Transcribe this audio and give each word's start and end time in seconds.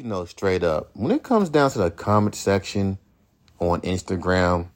you 0.00 0.06
know 0.06 0.24
straight 0.24 0.62
up. 0.62 0.90
When 0.94 1.12
it 1.12 1.22
comes 1.22 1.50
down 1.50 1.70
to 1.72 1.78
the 1.78 1.90
comment 1.90 2.34
section 2.34 2.96
on 3.58 3.82
Instagram, 3.82 4.68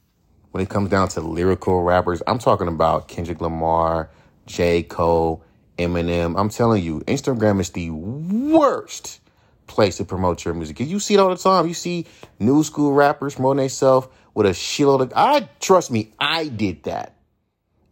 when 0.50 0.62
it 0.62 0.68
comes 0.68 0.90
down 0.90 1.08
to 1.08 1.22
lyrical 1.22 1.82
rappers, 1.82 2.22
I'm 2.26 2.38
talking 2.38 2.68
about 2.68 3.08
Kendrick 3.08 3.40
Lamar, 3.40 4.10
J. 4.45 4.82
Cole, 4.82 5.42
Eminem. 5.79 6.38
I'm 6.38 6.50
telling 6.50 6.82
you, 6.82 7.00
Instagram 7.06 7.58
is 7.58 7.71
the 7.71 7.88
worst 7.88 9.21
place 9.66 9.96
to 9.96 10.04
promote 10.04 10.45
your 10.45 10.52
music. 10.52 10.79
You 10.80 11.00
see 11.00 11.15
it 11.15 11.21
all 11.21 11.31
the 11.31 11.37
time. 11.37 11.67
You 11.67 11.75
see 11.75 12.04
new 12.38 12.63
school 12.63 12.93
rappers 12.93 13.35
promoting 13.37 13.63
themselves 13.63 14.09
with 14.35 14.45
a 14.45 14.51
shitload 14.51 15.01
of. 15.01 15.13
I 15.17 15.49
trust 15.59 15.91
me, 15.91 16.12
I 16.19 16.48
did 16.48 16.83
that, 16.83 17.16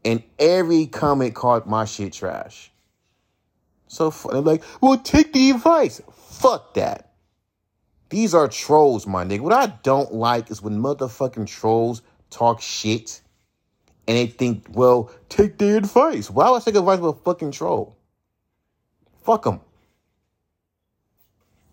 and 0.04 0.22
every 0.38 0.84
comment 0.84 1.34
called 1.34 1.64
my 1.64 1.86
shit 1.86 2.12
trash. 2.12 2.70
So 3.88 4.10
they're 4.10 4.42
like, 4.42 4.62
well, 4.82 4.98
take 4.98 5.32
the 5.32 5.50
advice. 5.50 6.02
Fuck 6.12 6.74
that. 6.74 7.11
These 8.12 8.34
are 8.34 8.46
trolls, 8.46 9.06
my 9.06 9.24
nigga. 9.24 9.40
What 9.40 9.54
I 9.54 9.68
don't 9.82 10.12
like 10.12 10.50
is 10.50 10.60
when 10.60 10.78
motherfucking 10.78 11.46
trolls 11.46 12.02
talk 12.28 12.60
shit 12.60 13.22
and 14.06 14.18
they 14.18 14.26
think, 14.26 14.66
well, 14.68 15.10
take 15.30 15.56
their 15.56 15.78
advice. 15.78 16.28
Why 16.28 16.50
would 16.50 16.60
I 16.60 16.64
take 16.66 16.74
advice 16.74 16.98
from 16.98 17.08
a 17.08 17.12
fucking 17.14 17.52
troll? 17.52 17.96
Fuck 19.22 19.44
them. 19.44 19.62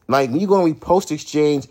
Like, 0.07 0.29
when 0.29 0.39
you 0.39 0.47
go 0.47 0.63
on 0.63 0.73
repost 0.73 1.11
exchange, 1.11 1.67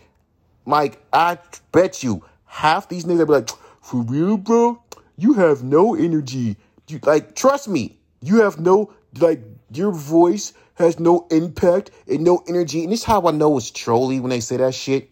like, 0.67 1.03
I 1.15 1.39
bet 1.73 2.03
you 2.03 2.23
half 2.45 2.91
these 2.91 3.07
niggas 3.07 3.27
be 3.27 3.33
like, 3.33 3.49
for 3.81 4.03
real, 4.03 4.37
bro? 4.37 4.83
You 5.17 5.33
have 5.33 5.63
no 5.65 5.95
energy. 5.95 6.59
You, 6.89 7.01
like, 7.05 7.35
trust 7.35 7.69
me, 7.69 7.97
you 8.21 8.43
have 8.43 8.61
no, 8.61 8.93
like, 9.19 9.41
your 9.73 9.93
voice 9.93 10.53
has 10.79 10.99
no 10.99 11.27
impact 11.31 11.91
and 12.07 12.25
no 12.25 12.43
energy. 12.49 12.85
And 12.85 12.93
this 12.93 13.01
is 13.01 13.05
how 13.05 13.27
I 13.27 13.33
know 13.33 13.57
it's 13.59 13.71
trolly 13.71 14.21
when 14.21 14.31
they 14.31 14.41
say 14.41 14.57
that 14.57 14.75
shit. 14.75 15.11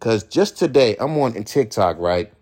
Cause 0.00 0.24
just 0.24 0.58
today, 0.58 0.96
I'm 0.98 1.16
on 1.18 1.32
TikTok, 1.44 1.98
right? 1.98 2.32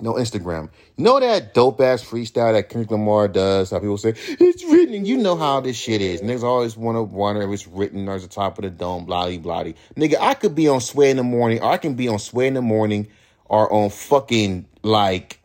No 0.00 0.14
Instagram. 0.14 0.68
You 0.96 1.04
know 1.04 1.20
that 1.20 1.54
dope 1.54 1.80
ass 1.80 2.04
freestyle 2.04 2.52
that 2.52 2.68
Kendrick 2.68 2.90
Lamar 2.90 3.28
does? 3.28 3.70
How 3.70 3.78
people 3.78 3.96
say, 3.96 4.14
it's 4.16 4.64
written. 4.64 5.06
You 5.06 5.16
know 5.16 5.36
how 5.36 5.60
this 5.60 5.76
shit 5.76 6.02
is. 6.02 6.20
Niggas 6.20 6.42
always 6.42 6.76
want 6.76 6.96
to 6.96 7.02
wonder 7.02 7.42
if 7.42 7.50
it's 7.50 7.68
written 7.68 8.08
or 8.08 8.16
it's 8.16 8.24
the 8.24 8.30
top 8.30 8.58
of 8.58 8.64
the 8.64 8.70
dome, 8.70 9.04
blah, 9.04 9.28
blah, 9.28 9.62
blah. 9.62 9.72
Nigga, 9.96 10.16
I 10.20 10.34
could 10.34 10.56
be 10.56 10.66
on 10.66 10.80
Sway 10.80 11.10
in 11.10 11.16
the 11.16 11.22
morning, 11.22 11.62
or 11.62 11.70
I 11.70 11.76
can 11.76 11.94
be 11.94 12.08
on 12.08 12.18
Sway 12.18 12.48
in 12.48 12.54
the 12.54 12.62
morning, 12.62 13.08
or 13.44 13.72
on 13.72 13.90
fucking, 13.90 14.66
like, 14.82 15.38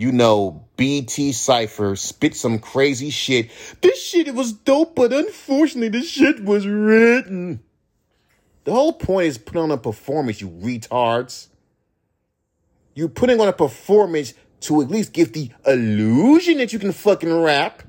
you 0.00 0.12
know, 0.12 0.64
BT 0.78 1.32
Cypher 1.32 1.94
spit 1.94 2.34
some 2.34 2.58
crazy 2.58 3.10
shit. 3.10 3.50
This 3.82 4.02
shit 4.02 4.28
it 4.28 4.34
was 4.34 4.50
dope, 4.50 4.94
but 4.94 5.12
unfortunately, 5.12 5.90
the 5.90 6.02
shit 6.02 6.42
was 6.42 6.66
written. 6.66 7.60
The 8.64 8.72
whole 8.72 8.94
point 8.94 9.26
is 9.26 9.36
put 9.36 9.58
on 9.58 9.70
a 9.70 9.76
performance, 9.76 10.40
you 10.40 10.48
retards. 10.48 11.48
You're 12.94 13.10
putting 13.10 13.42
on 13.42 13.48
a 13.48 13.52
performance 13.52 14.32
to 14.60 14.80
at 14.80 14.88
least 14.88 15.12
give 15.12 15.34
the 15.34 15.50
illusion 15.66 16.56
that 16.58 16.72
you 16.72 16.78
can 16.78 16.92
fucking 16.92 17.42
rap. 17.42 17.82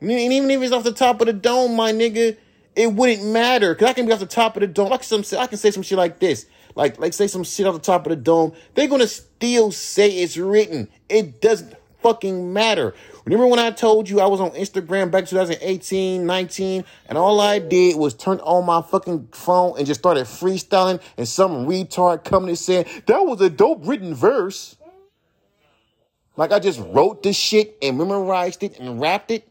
And 0.00 0.10
even 0.10 0.50
if 0.50 0.60
it's 0.60 0.72
off 0.72 0.82
the 0.82 0.92
top 0.92 1.20
of 1.20 1.28
the 1.28 1.32
dome, 1.32 1.76
my 1.76 1.92
nigga, 1.92 2.36
it 2.74 2.92
wouldn't 2.92 3.24
matter. 3.24 3.76
Cause 3.76 3.90
I 3.90 3.92
can 3.92 4.06
be 4.06 4.12
off 4.12 4.18
the 4.18 4.26
top 4.26 4.56
of 4.56 4.60
the 4.60 4.66
dome. 4.66 4.92
I 4.92 4.96
can, 4.96 5.24
I 5.38 5.46
can 5.46 5.56
say 5.56 5.70
some 5.70 5.84
shit 5.84 5.98
like 5.98 6.18
this 6.18 6.46
like 6.76 7.00
like 7.00 7.14
say 7.14 7.26
some 7.26 7.42
shit 7.42 7.66
off 7.66 7.74
the 7.74 7.80
top 7.80 8.06
of 8.06 8.10
the 8.10 8.16
dome, 8.16 8.52
they're 8.74 8.86
gonna 8.86 9.08
still 9.08 9.72
say 9.72 10.10
it's 10.10 10.36
written. 10.36 10.88
It 11.08 11.40
doesn't 11.40 11.74
fucking 12.02 12.52
matter. 12.52 12.94
Remember 13.24 13.46
when 13.48 13.58
I 13.58 13.70
told 13.72 14.08
you 14.08 14.20
I 14.20 14.26
was 14.26 14.40
on 14.40 14.50
Instagram 14.50 15.10
back 15.10 15.26
2018, 15.26 16.24
19, 16.24 16.84
and 17.08 17.18
all 17.18 17.40
I 17.40 17.58
did 17.58 17.96
was 17.96 18.14
turn 18.14 18.38
on 18.40 18.66
my 18.66 18.82
fucking 18.82 19.28
phone 19.32 19.76
and 19.78 19.86
just 19.86 20.00
started 20.00 20.26
freestyling, 20.26 21.00
and 21.16 21.26
some 21.26 21.66
retard 21.66 22.24
coming 22.24 22.50
and 22.50 22.58
saying 22.58 22.84
that 23.06 23.26
was 23.26 23.40
a 23.40 23.50
dope 23.50 23.80
written 23.86 24.14
verse. 24.14 24.76
Like 26.36 26.52
I 26.52 26.58
just 26.58 26.78
wrote 26.78 27.22
this 27.22 27.36
shit 27.36 27.78
and 27.80 27.96
memorized 27.96 28.62
it 28.62 28.78
and 28.78 29.00
rapped 29.00 29.30
it. 29.30 29.48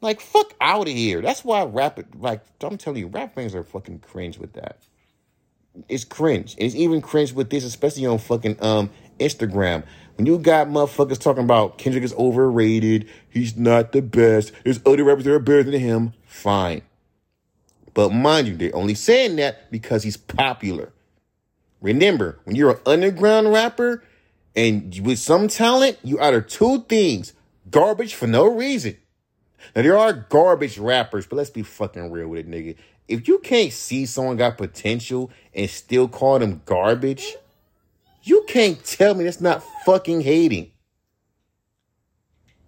Like 0.00 0.22
fuck 0.22 0.54
out 0.58 0.88
of 0.88 0.94
here. 0.94 1.20
That's 1.20 1.44
why 1.44 1.62
rap 1.64 1.98
it. 1.98 2.18
Like 2.18 2.40
I'm 2.62 2.78
telling 2.78 3.00
you, 3.00 3.08
rap 3.08 3.34
fans 3.34 3.54
are 3.54 3.62
fucking 3.62 3.98
cringe 3.98 4.38
with 4.38 4.54
that 4.54 4.78
it's 5.88 6.04
cringe. 6.04 6.54
It's 6.58 6.74
even 6.74 7.00
cringe 7.00 7.32
with 7.32 7.50
this, 7.50 7.64
especially 7.64 8.06
on 8.06 8.18
fucking 8.18 8.62
um 8.62 8.90
Instagram. 9.18 9.84
When 10.16 10.26
you 10.26 10.38
got 10.38 10.68
motherfuckers 10.68 11.18
talking 11.18 11.42
about 11.42 11.78
Kendrick 11.78 12.04
is 12.04 12.12
overrated, 12.14 13.08
he's 13.28 13.56
not 13.56 13.92
the 13.92 14.00
best, 14.00 14.52
there's 14.62 14.80
other 14.86 15.02
rappers 15.02 15.24
that 15.24 15.32
are 15.32 15.40
better 15.40 15.64
than 15.64 15.80
him, 15.80 16.12
fine. 16.24 16.82
But 17.94 18.10
mind 18.10 18.46
you, 18.46 18.56
they're 18.56 18.74
only 18.74 18.94
saying 18.94 19.36
that 19.36 19.70
because 19.72 20.02
he's 20.04 20.16
popular. 20.16 20.92
Remember, 21.80 22.38
when 22.44 22.56
you're 22.56 22.70
an 22.70 22.80
underground 22.86 23.52
rapper 23.52 24.04
and 24.54 24.98
with 25.04 25.18
some 25.18 25.48
talent, 25.48 25.98
you 26.02 26.18
utter 26.18 26.40
two 26.40 26.82
things 26.82 27.32
garbage 27.70 28.14
for 28.14 28.26
no 28.26 28.46
reason. 28.46 28.96
Now, 29.74 29.82
there 29.82 29.98
are 29.98 30.12
garbage 30.12 30.78
rappers, 30.78 31.26
but 31.26 31.36
let's 31.36 31.50
be 31.50 31.62
fucking 31.62 32.10
real 32.10 32.28
with 32.28 32.40
it, 32.40 32.50
nigga 32.50 32.76
if 33.08 33.28
you 33.28 33.38
can't 33.38 33.72
see 33.72 34.06
someone 34.06 34.36
got 34.36 34.56
potential 34.56 35.30
and 35.54 35.68
still 35.68 36.08
call 36.08 36.38
them 36.38 36.62
garbage, 36.64 37.36
you 38.22 38.44
can't 38.48 38.82
tell 38.84 39.14
me 39.14 39.24
that's 39.24 39.40
not 39.40 39.62
fucking 39.84 40.22
hating. 40.22 40.70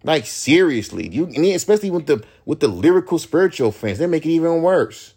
Like 0.04 0.26
seriously, 0.26 1.08
you 1.08 1.26
especially 1.54 1.90
with 1.90 2.06
the 2.06 2.22
with 2.44 2.60
the 2.60 2.68
lyrical 2.68 3.18
spiritual 3.18 3.72
fans, 3.72 3.98
they 3.98 4.06
make 4.06 4.24
it 4.24 4.30
even 4.30 4.62
worse. 4.62 5.14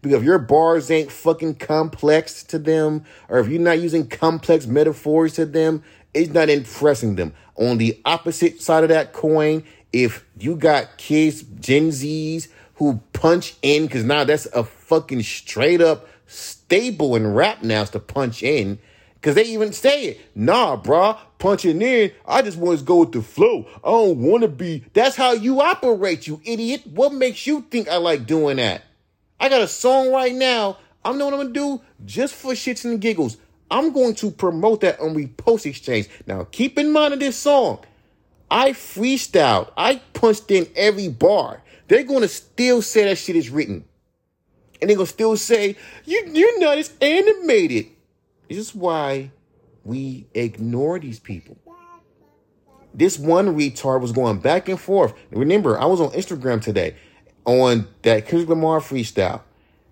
Because 0.00 0.18
if 0.18 0.24
your 0.24 0.38
bars 0.38 0.90
ain't 0.92 1.10
fucking 1.10 1.56
complex 1.56 2.44
to 2.44 2.58
them, 2.58 3.04
or 3.28 3.40
if 3.40 3.48
you're 3.48 3.60
not 3.60 3.80
using 3.80 4.06
complex 4.06 4.66
metaphors 4.66 5.34
to 5.34 5.46
them, 5.46 5.82
it's 6.14 6.32
not 6.32 6.48
impressing 6.48 7.16
them. 7.16 7.34
On 7.56 7.78
the 7.78 8.00
opposite 8.04 8.62
side 8.62 8.84
of 8.84 8.90
that 8.90 9.12
coin, 9.12 9.64
if 9.92 10.24
you 10.38 10.54
got 10.54 10.98
kids, 10.98 11.42
Gen 11.42 11.88
Zs 11.88 12.46
who 12.78 13.00
punch 13.12 13.56
in 13.62 13.86
because 13.86 14.04
now 14.04 14.24
that's 14.24 14.46
a 14.46 14.64
fucking 14.64 15.22
straight 15.22 15.80
up 15.80 16.06
staple 16.26 17.16
in 17.16 17.26
rap 17.34 17.62
now 17.62 17.82
is 17.82 17.90
to 17.90 17.98
punch 17.98 18.42
in. 18.42 18.78
Cause 19.20 19.34
they 19.34 19.44
even 19.46 19.72
say 19.72 20.04
it. 20.04 20.20
Nah, 20.36 20.80
brah, 20.80 21.18
punching 21.40 21.82
in. 21.82 22.12
I 22.24 22.40
just 22.40 22.56
want 22.56 22.78
to 22.78 22.84
go 22.84 22.98
with 23.00 23.10
the 23.10 23.20
flow. 23.20 23.66
I 23.82 23.88
don't 23.90 24.18
want 24.18 24.42
to 24.42 24.48
be. 24.48 24.84
That's 24.94 25.16
how 25.16 25.32
you 25.32 25.60
operate, 25.60 26.28
you 26.28 26.40
idiot. 26.44 26.86
What 26.86 27.12
makes 27.12 27.44
you 27.44 27.62
think 27.62 27.88
I 27.88 27.96
like 27.96 28.26
doing 28.26 28.58
that? 28.58 28.82
I 29.40 29.48
got 29.48 29.60
a 29.60 29.66
song 29.68 30.12
right 30.12 30.32
now. 30.32 30.78
I 31.04 31.12
know 31.12 31.24
what 31.24 31.34
I'm 31.34 31.40
gonna 31.40 31.52
do 31.52 31.80
just 32.06 32.32
for 32.32 32.52
shits 32.52 32.84
and 32.84 33.00
giggles. 33.00 33.38
I'm 33.72 33.92
going 33.92 34.14
to 34.16 34.30
promote 34.30 34.82
that 34.82 35.00
on 35.00 35.16
Repost 35.16 35.66
Exchange. 35.66 36.08
Now, 36.26 36.44
keep 36.44 36.78
in 36.78 36.92
mind 36.92 37.14
of 37.14 37.20
this 37.20 37.36
song. 37.36 37.80
I 38.50 38.70
freestyled. 38.70 39.72
I 39.76 39.96
punched 40.14 40.50
in 40.52 40.68
every 40.76 41.08
bar 41.08 41.60
they're 41.88 42.04
going 42.04 42.22
to 42.22 42.28
still 42.28 42.82
say 42.82 43.04
that 43.04 43.16
shit 43.16 43.36
is 43.36 43.50
written. 43.50 43.84
And 44.80 44.88
they're 44.88 44.96
going 44.96 45.06
to 45.06 45.12
still 45.12 45.36
say, 45.36 45.76
you, 46.04 46.30
you're 46.32 46.60
not 46.60 46.78
as 46.78 46.92
animated. 47.00 47.86
This 48.48 48.58
is 48.58 48.74
why 48.74 49.32
we 49.84 50.26
ignore 50.34 50.98
these 50.98 51.18
people. 51.18 51.56
This 52.94 53.18
one 53.18 53.56
retard 53.56 54.00
was 54.00 54.12
going 54.12 54.40
back 54.40 54.68
and 54.68 54.80
forth. 54.80 55.14
Remember, 55.30 55.78
I 55.78 55.86
was 55.86 56.00
on 56.00 56.10
Instagram 56.10 56.62
today 56.62 56.96
on 57.44 57.86
that 58.02 58.26
Kendrick 58.26 58.48
Lamar 58.48 58.80
freestyle. 58.80 59.42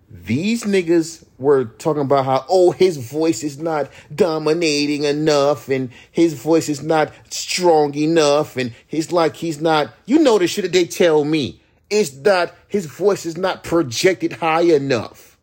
These 0.08 0.64
niggas 0.64 1.26
were 1.36 1.64
talking 1.64 2.02
about 2.02 2.24
how, 2.24 2.44
oh, 2.48 2.70
his 2.70 2.96
voice 2.96 3.42
is 3.42 3.58
not 3.58 3.90
dominating 4.14 5.04
enough 5.04 5.68
and 5.68 5.90
his 6.12 6.34
voice 6.34 6.68
is 6.68 6.82
not 6.82 7.12
strong 7.28 7.94
enough 7.94 8.56
and 8.56 8.72
he's 8.86 9.10
like, 9.10 9.36
he's 9.36 9.60
not, 9.60 9.92
you 10.04 10.20
know 10.20 10.38
the 10.38 10.46
shit 10.46 10.62
that 10.62 10.72
they 10.72 10.84
tell 10.84 11.24
me. 11.24 11.60
It's 11.88 12.10
that 12.22 12.54
his 12.69 12.86
voice 12.86 13.26
is 13.26 13.36
not 13.36 13.64
projected 13.64 14.34
high 14.34 14.62
enough. 14.62 15.38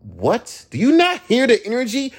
What? 0.00 0.66
Do 0.70 0.78
you 0.78 0.96
not 0.96 1.20
hear 1.22 1.46
the 1.46 1.64
energy? 1.64 2.12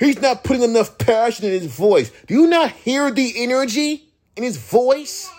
He's 0.00 0.20
not 0.20 0.42
putting 0.42 0.62
enough 0.62 0.98
passion 0.98 1.46
in 1.46 1.52
his 1.52 1.66
voice. 1.66 2.10
Do 2.26 2.34
you 2.34 2.46
not 2.48 2.72
hear 2.72 3.10
the 3.10 3.32
energy 3.36 4.08
in 4.36 4.42
his 4.42 4.56
voice? 4.56 5.30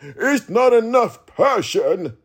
It's 0.00 0.48
not 0.48 0.72
enough 0.72 1.26
passion. 1.26 2.16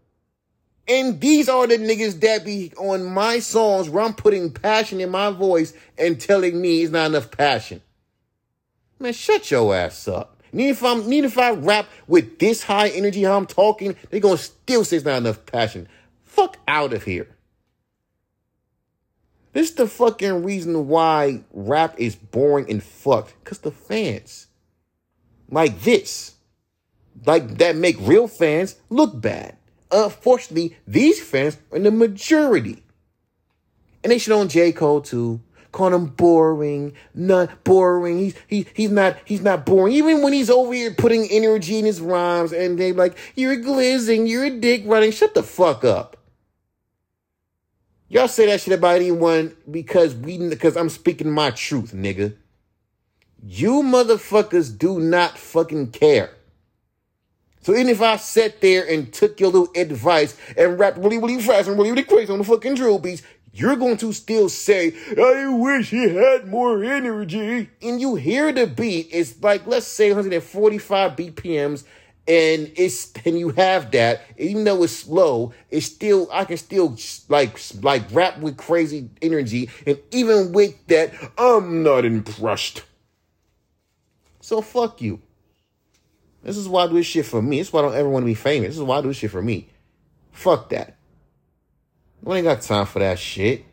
And 0.88 1.22
these 1.22 1.50
are 1.50 1.68
the 1.68 1.78
niggas 1.78 2.20
that 2.22 2.44
be 2.44 2.74
on 2.78 3.06
my 3.06 3.40
songs 3.40 3.90
where 3.90 4.04
I'm 4.04 4.14
putting 4.14 4.52
passion 4.52 5.00
in 5.00 5.12
my 5.12 5.30
voice 5.30 5.74
and 5.98 6.20
telling 6.20 6.60
me 6.60 6.82
it's 6.82 6.92
not 6.92 7.08
enough 7.08 7.30
passion. 7.30 7.82
Man, 9.00 9.14
shut 9.14 9.52
your 9.52 9.76
ass 9.76 10.08
up. 10.08 10.39
Need 10.52 10.70
if 10.70 10.84
I'm 10.84 11.08
need 11.08 11.26
if 11.26 11.38
I 11.38 11.52
rap 11.52 11.88
with 12.08 12.40
this 12.40 12.64
high 12.64 12.90
energy 12.90 13.24
how 13.24 13.38
I'm 13.38 13.46
talking, 13.46 13.96
they 14.10 14.20
gonna 14.20 14.38
still 14.38 14.84
say 14.84 14.98
it's 14.98 15.06
not 15.06 15.18
enough 15.18 15.46
passion. 15.46 15.88
Fuck 16.24 16.58
out 16.68 16.94
of 16.94 17.04
here. 17.04 17.28
This 19.54 19.70
is 19.70 19.76
the 19.76 19.88
fucking 19.88 20.44
reason 20.44 20.88
why 20.88 21.44
rap 21.52 21.96
is 21.98 22.16
boring 22.16 22.70
and 22.70 22.84
fucked. 22.84 23.34
Cause 23.44 23.60
the 23.60 23.72
fans 23.72 24.48
like 25.50 25.82
this, 25.82 26.36
like 27.26 27.58
that 27.58 27.76
make 27.76 27.98
real 28.00 28.28
fans 28.28 28.76
look 28.90 29.20
bad. 29.20 29.58
unfortunately, 29.92 30.78
these 30.88 31.20
fans 31.22 31.58
are 31.72 31.78
in 31.78 31.84
the 31.84 31.92
majority. 31.92 32.84
And 34.04 34.12
they 34.12 34.20
shit 34.20 34.34
on 34.34 34.48
J. 34.48 34.72
Cole 34.72 35.02
too. 35.02 35.42
Calling 35.72 35.94
him 35.94 36.06
boring, 36.08 36.94
not 37.14 37.64
boring. 37.64 38.18
He's 38.18 38.36
he, 38.48 38.66
he's 38.74 38.90
not 38.90 39.18
he's 39.26 39.42
not 39.42 39.66
boring. 39.66 39.94
Even 39.94 40.24
when 40.24 40.34
he's 40.34 40.50
over 40.50 40.74
here 40.74 40.94
putting 40.94 41.28
energy 41.30 41.78
in 41.78 41.86
his 41.86 42.02
rhymes 42.02 42.52
and 42.52 42.80
they 42.80 42.92
like, 42.92 43.18
you're 43.36 43.58
glizzing, 43.58 44.28
you're 44.28 44.46
a 44.46 44.50
dick 44.50 44.84
running. 44.86 45.12
Shut 45.12 45.36
the 45.36 45.44
fuck 45.44 45.84
up. 45.84 46.18
Y'all 48.08 48.28
say 48.28 48.48
that 48.48 48.62
shit 48.62 48.74
about 48.74 48.96
anyone 48.96 49.56
because 49.70 50.16
we 50.16 50.38
because 50.50 50.76
I'm 50.76 50.90
speaking 50.90 51.30
my 51.30 51.52
truth, 51.52 51.94
nigga. 51.94 52.36
You 53.44 53.84
motherfuckers 53.84 54.76
do 54.76 55.00
not 55.00 55.38
fucking 55.38 55.92
care. 55.92 56.32
So 57.62 57.74
even 57.74 57.90
if 57.90 58.02
I 58.02 58.16
sat 58.16 58.62
there 58.62 58.90
and 58.90 59.12
took 59.14 59.40
your 59.40 59.52
little 59.52 59.70
advice 59.76 60.36
and 60.58 60.80
rapped 60.80 60.98
really, 60.98 61.18
really 61.18 61.42
fast 61.42 61.68
and 61.68 61.78
really, 61.78 61.92
really 61.92 62.04
crazy 62.04 62.32
on 62.32 62.40
the 62.40 62.46
fucking 62.46 62.76
drill 62.76 63.00
beats, 63.00 63.22
you're 63.54 63.76
going 63.76 63.98
to 63.98 64.14
still 64.14 64.50
say, 64.50 64.94
I 65.18 65.48
wish 65.50 65.90
he 65.90 66.10
had 66.10 66.48
more 66.48 66.84
energy. 66.84 67.70
And 67.82 68.00
you 68.00 68.16
hear 68.16 68.52
the 68.52 68.68
beat, 68.68 69.10
it's 69.12 69.42
like, 69.42 69.66
let's 69.68 69.88
say 69.88 70.10
145 70.10 71.16
BPMs, 71.16 71.84
and 72.30 72.72
it's 72.76 73.12
and 73.26 73.40
you 73.40 73.50
have 73.50 73.90
that, 73.92 74.22
even 74.38 74.64
though 74.64 74.84
it's 74.84 74.96
slow, 74.96 75.52
it's 75.72 75.88
still 75.88 76.30
I 76.32 76.46
can 76.46 76.58
still 76.58 76.96
like 77.28 77.60
like 77.82 78.04
rap 78.12 78.38
with 78.38 78.56
crazy 78.56 79.10
energy, 79.20 79.70
and 79.88 79.98
even 80.12 80.54
with 80.54 80.76
that, 80.88 81.12
I'm 81.40 81.82
not 81.82 82.06
impressed. 82.06 82.84
So 84.42 84.62
fuck 84.62 85.02
you. 85.02 85.22
This 86.44 86.56
is 86.56 86.70
why 86.70 86.84
I 86.84 86.88
do 86.88 86.94
this 86.94 87.08
shit 87.08 87.26
for 87.26 87.42
me. 87.42 87.58
This 87.58 87.70
is 87.70 87.74
why 87.74 87.80
I 87.80 87.84
don't 87.84 87.96
ever 87.96 88.10
want 88.10 88.24
to 88.24 88.28
be 88.28 88.36
famous. 88.36 88.70
This 88.70 88.78
is 88.78 88.84
why 88.84 89.00
I 89.00 89.02
do 89.02 89.08
this 89.08 89.18
shit 89.18 89.32
for 89.32 89.42
me. 89.42 89.70
Fuck 90.32 90.70
that. 90.70 90.99
We 92.22 92.38
ain't 92.38 92.46
got 92.46 92.62
time 92.62 92.86
for 92.86 93.00
that 93.00 93.18
shit. 93.18 93.66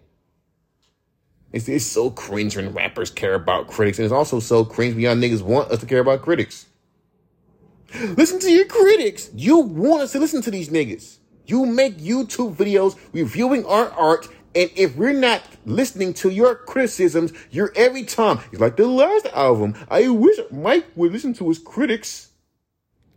It's, 1.52 1.68
it's 1.68 1.86
so 1.86 2.10
cringe 2.10 2.56
when 2.56 2.72
rappers 2.72 3.10
care 3.10 3.34
about 3.34 3.68
critics, 3.68 3.98
and 3.98 4.04
it's 4.04 4.12
also 4.12 4.40
so 4.40 4.64
cringe 4.64 4.94
when 4.94 5.04
y'all 5.04 5.16
niggas 5.16 5.42
want 5.42 5.70
us 5.70 5.80
to 5.80 5.86
care 5.86 6.00
about 6.00 6.22
critics. 6.22 6.66
Listen 7.94 8.38
to 8.40 8.50
your 8.50 8.66
critics. 8.66 9.30
You 9.34 9.58
want 9.58 10.02
us 10.02 10.12
to 10.12 10.18
listen 10.18 10.42
to 10.42 10.50
these 10.50 10.68
niggas. 10.68 11.18
You 11.46 11.64
make 11.64 11.98
YouTube 11.98 12.56
videos 12.56 12.98
reviewing 13.12 13.64
our 13.64 13.90
art, 13.90 14.28
and 14.54 14.70
if 14.74 14.96
we're 14.96 15.12
not 15.12 15.42
listening 15.64 16.12
to 16.14 16.30
your 16.30 16.56
criticisms, 16.56 17.32
you're 17.50 17.72
every 17.76 18.04
time. 18.04 18.40
It's 18.52 18.60
like 18.60 18.76
the 18.76 18.86
last 18.86 19.26
album. 19.26 19.74
I 19.88 20.08
wish 20.08 20.38
Mike 20.50 20.86
would 20.96 21.12
listen 21.12 21.34
to 21.34 21.48
his 21.48 21.58
critics. 21.58 22.30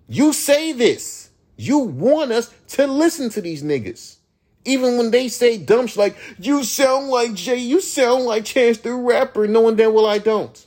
You 0.07 0.33
say 0.33 0.71
this. 0.71 1.31
You 1.57 1.79
want 1.79 2.31
us 2.31 2.53
to 2.69 2.87
listen 2.87 3.29
to 3.31 3.41
these 3.41 3.63
niggas. 3.63 4.18
Even 4.65 4.97
when 4.97 5.11
they 5.11 5.27
say 5.29 5.57
dumb 5.57 5.87
shit 5.87 5.97
like, 5.97 6.17
you 6.37 6.63
sound 6.63 7.07
like 7.07 7.33
Jay, 7.33 7.57
you 7.57 7.81
sound 7.81 8.25
like 8.25 8.45
Chance 8.45 8.79
the 8.79 8.93
Rapper, 8.93 9.47
knowing 9.47 9.75
damn 9.75 9.93
well 9.93 10.05
I 10.05 10.17
don't. 10.17 10.65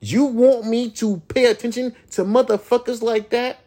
You 0.00 0.24
want 0.24 0.66
me 0.66 0.90
to 0.90 1.22
pay 1.28 1.46
attention 1.46 1.94
to 2.10 2.24
motherfuckers 2.24 3.00
like 3.00 3.30
that? 3.30 3.60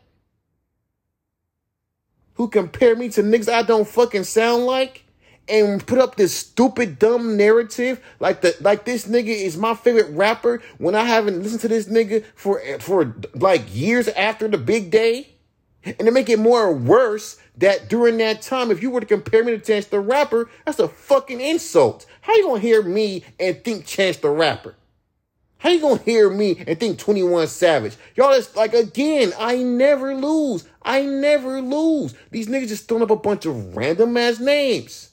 Who 2.35 2.47
compare 2.47 2.95
me 2.95 3.09
to 3.09 3.23
niggas 3.23 3.51
I 3.51 3.63
don't 3.63 3.87
fucking 3.87 4.23
sound 4.23 4.65
like? 4.65 5.03
And 5.49 5.85
put 5.85 5.97
up 5.97 6.15
this 6.15 6.35
stupid 6.35 6.99
dumb 6.99 7.37
narrative 7.37 8.01
like 8.19 8.41
the 8.41 8.55
like 8.59 8.83
this 8.83 9.07
nigga 9.07 9.29
is 9.29 9.57
my 9.57 9.73
favorite 9.73 10.11
rapper 10.11 10.61
when 10.77 10.93
I 10.93 11.05
haven't 11.05 11.41
listened 11.41 11.61
to 11.61 11.69
this 11.69 11.87
nigga 11.87 12.23
for 12.35 12.61
for 12.79 13.15
like 13.33 13.63
years 13.73 14.07
after 14.09 14.47
the 14.47 14.57
big 14.57 14.91
day? 14.91 15.36
And 15.83 15.99
to 15.99 16.11
make 16.11 16.29
it 16.29 16.39
more 16.39 16.73
worse, 16.73 17.37
that 17.57 17.89
during 17.89 18.17
that 18.17 18.41
time, 18.41 18.71
if 18.71 18.81
you 18.81 18.89
were 18.89 18.99
to 18.99 19.05
compare 19.05 19.43
me 19.43 19.51
to 19.51 19.59
Chance 19.59 19.87
the 19.87 19.99
Rapper, 19.99 20.49
that's 20.65 20.79
a 20.79 20.87
fucking 20.87 21.41
insult. 21.41 22.05
How 22.21 22.35
you 22.35 22.43
gonna 22.43 22.59
hear 22.59 22.81
me 22.83 23.23
and 23.39 23.63
think 23.63 23.85
Chance 23.85 24.17
the 24.17 24.29
Rapper? 24.29 24.75
How 25.59 25.69
you 25.69 25.81
gonna 25.81 26.01
hear 26.01 26.29
me 26.29 26.63
and 26.67 26.79
think 26.79 26.99
21 26.99 27.47
Savage? 27.47 27.95
Y'all 28.15 28.33
it's 28.33 28.55
like 28.55 28.73
again, 28.73 29.33
I 29.39 29.57
never 29.57 30.13
lose. 30.13 30.67
I 30.83 31.01
never 31.01 31.61
lose. 31.61 32.13
These 32.31 32.47
niggas 32.47 32.67
just 32.67 32.87
throwing 32.87 33.03
up 33.03 33.09
a 33.09 33.15
bunch 33.15 33.45
of 33.45 33.75
random 33.75 34.15
ass 34.17 34.39
names. 34.39 35.11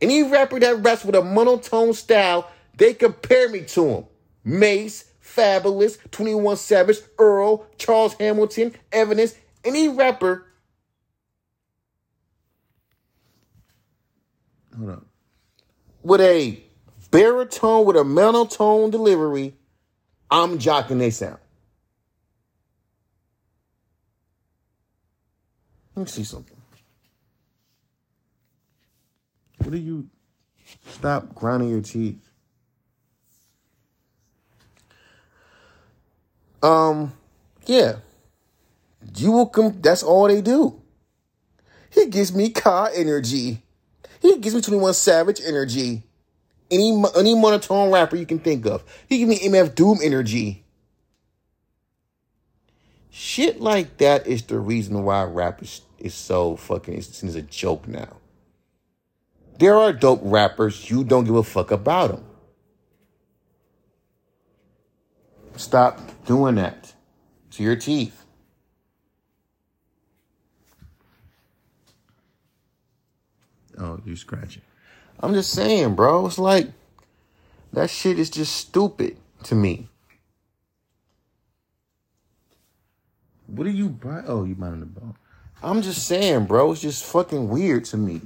Any 0.00 0.22
rapper 0.22 0.58
that 0.60 0.82
raps 0.82 1.04
with 1.04 1.14
a 1.14 1.22
monotone 1.22 1.94
style, 1.94 2.50
they 2.76 2.92
compare 2.92 3.48
me 3.48 3.62
to 3.62 3.88
him. 3.88 4.04
Mase, 4.44 5.04
Fabolous, 5.22 5.98
21 6.10 6.56
Savage, 6.56 6.98
Earl, 7.18 7.66
Charles 7.78 8.14
Hamilton, 8.14 8.74
Evidence, 8.90 9.34
any 9.64 9.88
rapper. 9.88 10.46
Hold 14.76 14.90
up. 14.90 15.06
With 16.02 16.20
a 16.20 16.62
baritone 17.10 17.84
with 17.84 17.96
a 17.96 18.04
monotone 18.04 18.90
delivery, 18.90 19.54
I'm 20.30 20.58
jocking 20.58 20.98
they 20.98 21.10
sound. 21.10 21.38
Let 25.94 26.04
me 26.04 26.08
see 26.08 26.24
something. 26.24 26.56
What 29.58 29.70
do 29.70 29.78
you 29.78 30.08
stop 30.88 31.34
grinding 31.34 31.68
your 31.68 31.82
teeth? 31.82 32.18
Um, 36.62 37.12
yeah. 37.66 37.96
You 39.16 39.32
will 39.32 39.46
come. 39.46 39.80
That's 39.80 40.02
all 40.02 40.28
they 40.28 40.40
do. 40.40 40.80
He 41.90 42.06
gives 42.06 42.34
me 42.34 42.50
car 42.50 42.90
energy. 42.94 43.62
He 44.20 44.38
gives 44.38 44.54
me 44.54 44.60
21 44.60 44.94
Savage 44.94 45.40
energy. 45.44 46.02
Any 46.70 47.02
any 47.16 47.34
monotone 47.34 47.90
rapper 47.90 48.16
you 48.16 48.26
can 48.26 48.38
think 48.38 48.64
of. 48.66 48.82
He 49.08 49.18
gives 49.18 49.28
me 49.28 49.48
MF 49.48 49.74
Doom 49.74 49.98
energy. 50.02 50.64
Shit 53.10 53.60
like 53.60 53.98
that 53.98 54.26
is 54.26 54.44
the 54.44 54.58
reason 54.58 55.04
why 55.04 55.22
rap 55.24 55.62
is, 55.62 55.82
is 55.98 56.14
so 56.14 56.56
fucking 56.56 56.94
it's 56.94 57.22
a 57.22 57.42
joke 57.42 57.86
now. 57.86 58.16
There 59.58 59.76
are 59.76 59.92
dope 59.92 60.20
rappers, 60.22 60.90
you 60.90 61.04
don't 61.04 61.24
give 61.24 61.34
a 61.34 61.42
fuck 61.42 61.70
about 61.70 62.12
them. 62.12 62.24
Stop 65.56 66.00
doing 66.24 66.54
that 66.54 66.94
to 67.50 67.62
your 67.62 67.76
teeth. 67.76 68.21
Oh, 73.82 74.00
you 74.04 74.14
scratching. 74.14 74.62
I'm 75.18 75.34
just 75.34 75.50
saying, 75.50 75.96
bro. 75.96 76.26
It's 76.26 76.38
like 76.38 76.68
that 77.72 77.90
shit 77.90 78.16
is 78.16 78.30
just 78.30 78.54
stupid 78.54 79.16
to 79.42 79.56
me. 79.56 79.88
What 83.48 83.66
are 83.66 83.70
you 83.70 83.88
buy? 83.88 84.22
Oh, 84.24 84.44
you 84.44 84.54
buying 84.54 84.80
the 84.80 84.86
ball. 84.86 85.16
I'm 85.64 85.82
just 85.82 86.06
saying, 86.06 86.44
bro. 86.46 86.70
It's 86.70 86.80
just 86.80 87.04
fucking 87.04 87.48
weird 87.48 87.84
to 87.86 87.96
me. 87.96 88.20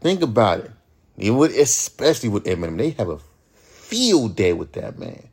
Think 0.00 0.22
about 0.22 0.60
it. 0.60 0.70
It 1.16 1.32
would, 1.32 1.50
especially 1.50 2.28
with 2.28 2.44
Eminem, 2.44 2.78
they 2.78 2.90
have 2.90 3.08
a 3.08 3.18
field 3.52 4.36
day 4.36 4.52
with 4.52 4.72
that 4.74 4.96
man. 4.96 5.28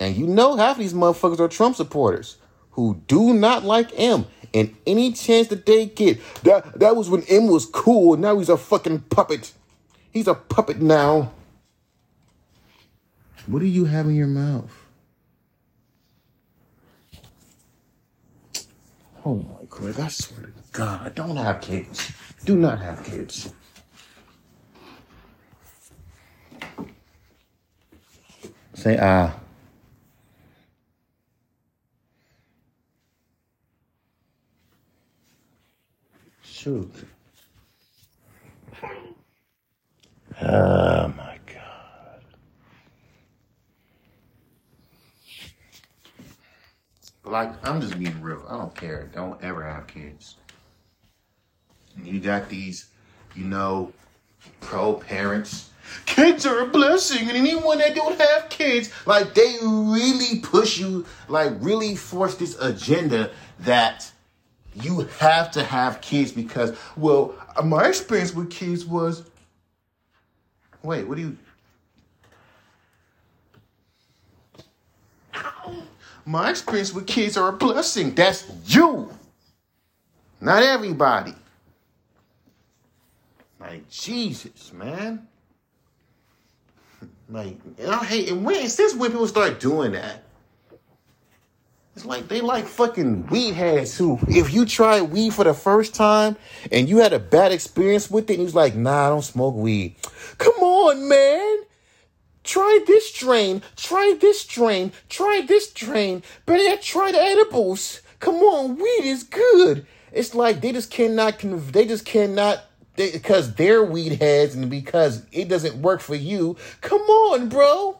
And 0.00 0.16
you 0.16 0.26
know 0.26 0.56
half 0.56 0.76
these 0.76 0.92
motherfuckers 0.92 1.38
are 1.38 1.46
Trump 1.46 1.76
supporters 1.76 2.36
who 2.78 3.02
do 3.08 3.34
not 3.34 3.64
like 3.64 3.90
Em. 3.98 4.24
And 4.54 4.76
any 4.86 5.10
chance 5.10 5.48
that 5.48 5.66
they 5.66 5.86
get, 5.86 6.20
that 6.44 6.78
that 6.78 6.94
was 6.94 7.10
when 7.10 7.24
Em 7.24 7.48
was 7.48 7.66
cool. 7.66 8.16
Now 8.16 8.38
he's 8.38 8.48
a 8.48 8.56
fucking 8.56 9.00
puppet. 9.10 9.52
He's 10.12 10.28
a 10.28 10.34
puppet 10.34 10.80
now. 10.80 11.32
What 13.48 13.58
do 13.58 13.66
you 13.66 13.86
have 13.86 14.06
in 14.06 14.14
your 14.14 14.28
mouth? 14.28 14.70
Oh 19.24 19.34
my 19.34 19.66
god, 19.68 19.98
I 19.98 20.06
swear 20.06 20.46
to 20.46 20.52
God, 20.70 21.14
don't 21.16 21.34
have 21.34 21.60
kids. 21.60 22.12
Do 22.44 22.54
not 22.54 22.78
have 22.78 23.02
kids. 23.02 23.52
Say 28.74 28.96
ah. 29.02 29.34
Shoot. 36.68 36.92
Oh 40.42 41.08
my 41.16 41.38
God. 41.46 42.20
Like, 47.24 47.66
I'm 47.66 47.80
just 47.80 47.98
being 47.98 48.20
real. 48.20 48.44
I 48.50 48.58
don't 48.58 48.74
care. 48.74 49.08
Don't 49.14 49.42
ever 49.42 49.64
have 49.64 49.86
kids. 49.86 50.36
You 52.04 52.20
got 52.20 52.50
these, 52.50 52.90
you 53.34 53.44
know, 53.44 53.94
pro 54.60 54.92
parents 54.92 55.70
Kids 56.06 56.46
are 56.46 56.60
a 56.60 56.66
blessing, 56.66 57.28
and 57.28 57.36
anyone 57.36 57.78
that 57.78 57.94
don't 57.94 58.20
have 58.20 58.48
kids, 58.48 58.90
like 59.06 59.34
they 59.34 59.56
really 59.62 60.40
push 60.40 60.78
you, 60.78 61.06
like 61.28 61.52
really 61.60 61.96
force 61.96 62.34
this 62.34 62.58
agenda 62.60 63.30
that 63.60 64.10
you 64.82 65.00
have 65.18 65.50
to 65.52 65.64
have 65.64 66.00
kids 66.00 66.32
because, 66.32 66.76
well, 66.96 67.34
my 67.64 67.86
experience 67.88 68.34
with 68.34 68.50
kids 68.50 68.84
was. 68.84 69.24
Wait, 70.82 71.06
what 71.08 71.16
do 71.16 71.22
you? 71.22 71.36
My 76.24 76.50
experience 76.50 76.92
with 76.92 77.06
kids 77.06 77.36
are 77.38 77.48
a 77.48 77.52
blessing. 77.52 78.14
That's 78.14 78.44
you, 78.66 79.10
not 80.40 80.62
everybody. 80.62 81.34
Like 83.60 83.88
Jesus, 83.90 84.72
man. 84.72 85.26
Like 87.30 87.58
I 87.86 88.04
hate 88.06 88.30
and 88.30 88.44
when 88.44 88.68
since 88.70 88.94
when 88.94 89.10
people 89.10 89.26
start 89.28 89.60
doing 89.60 89.92
that, 89.92 90.24
it's 91.98 92.06
like 92.06 92.28
they 92.28 92.40
like 92.40 92.64
fucking 92.64 93.26
weed 93.26 93.54
heads 93.54 93.98
who, 93.98 94.20
if 94.28 94.54
you 94.54 94.64
try 94.64 95.00
weed 95.02 95.34
for 95.34 95.42
the 95.42 95.52
first 95.52 95.96
time 95.96 96.36
and 96.70 96.88
you 96.88 96.98
had 96.98 97.12
a 97.12 97.18
bad 97.18 97.50
experience 97.50 98.08
with 98.08 98.30
it, 98.30 98.34
and 98.34 98.38
you 98.38 98.44
was 98.44 98.54
like, 98.54 98.76
nah, 98.76 99.06
I 99.06 99.08
don't 99.08 99.22
smoke 99.22 99.56
weed. 99.56 99.96
Come 100.38 100.54
on, 100.62 101.08
man. 101.08 101.56
Try 102.44 102.84
this 102.86 103.12
strain, 103.12 103.62
try 103.74 104.16
this 104.20 104.42
strain, 104.42 104.92
try 105.08 105.42
this 105.44 105.70
strain. 105.70 106.22
Better 106.46 106.62
yet, 106.62 106.82
try 106.82 107.10
the 107.10 107.18
edibles. 107.18 108.00
Come 108.20 108.36
on, 108.36 108.76
weed 108.76 109.02
is 109.02 109.24
good. 109.24 109.84
It's 110.12 110.36
like 110.36 110.60
they 110.60 110.70
just 110.70 110.92
cannot, 110.92 111.40
they 111.40 111.84
just 111.84 112.06
cannot 112.06 112.62
because 112.94 113.54
they're 113.54 113.82
weed 113.82 114.22
heads 114.22 114.54
and 114.54 114.70
because 114.70 115.26
it 115.32 115.48
doesn't 115.48 115.82
work 115.82 116.00
for 116.00 116.14
you. 116.14 116.56
Come 116.80 117.02
on, 117.02 117.48
bro. 117.48 117.98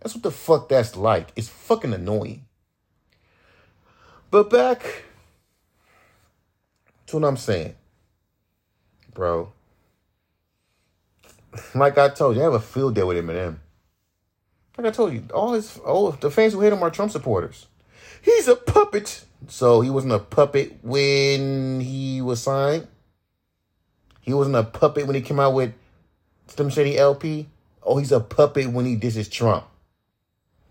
That's 0.00 0.14
what 0.14 0.22
the 0.22 0.30
fuck 0.30 0.70
that's 0.70 0.96
like. 0.96 1.32
It's 1.36 1.50
fucking 1.50 1.92
annoying. 1.92 2.45
But 4.36 4.50
back 4.50 5.04
to 7.06 7.16
what 7.16 7.26
I'm 7.26 7.38
saying, 7.38 7.74
bro. 9.14 9.50
Like 11.74 11.96
I 11.96 12.10
told 12.10 12.36
you, 12.36 12.42
I 12.42 12.44
have 12.44 12.52
a 12.52 12.60
field 12.60 12.94
day 12.96 13.02
with 13.02 13.16
Eminem. 13.16 13.56
Like 14.76 14.88
I 14.88 14.90
told 14.90 15.14
you, 15.14 15.24
all 15.32 15.54
his 15.54 15.78
all 15.78 16.10
the 16.10 16.30
fans 16.30 16.52
who 16.52 16.60
hate 16.60 16.74
him 16.74 16.82
are 16.82 16.90
Trump 16.90 17.12
supporters. 17.12 17.66
He's 18.20 18.46
a 18.46 18.56
puppet. 18.56 19.24
So 19.48 19.80
he 19.80 19.88
wasn't 19.88 20.12
a 20.12 20.18
puppet 20.18 20.80
when 20.82 21.80
he 21.80 22.20
was 22.20 22.42
signed. 22.42 22.88
He 24.20 24.34
wasn't 24.34 24.56
a 24.56 24.64
puppet 24.64 25.06
when 25.06 25.16
he 25.16 25.22
came 25.22 25.40
out 25.40 25.54
with 25.54 25.72
Slim 26.48 26.68
Shady 26.68 26.98
LP. 26.98 27.48
Oh, 27.82 27.96
he's 27.96 28.12
a 28.12 28.20
puppet 28.20 28.68
when 28.68 28.84
he 28.84 28.96
disses 28.96 29.30
Trump. 29.30 29.64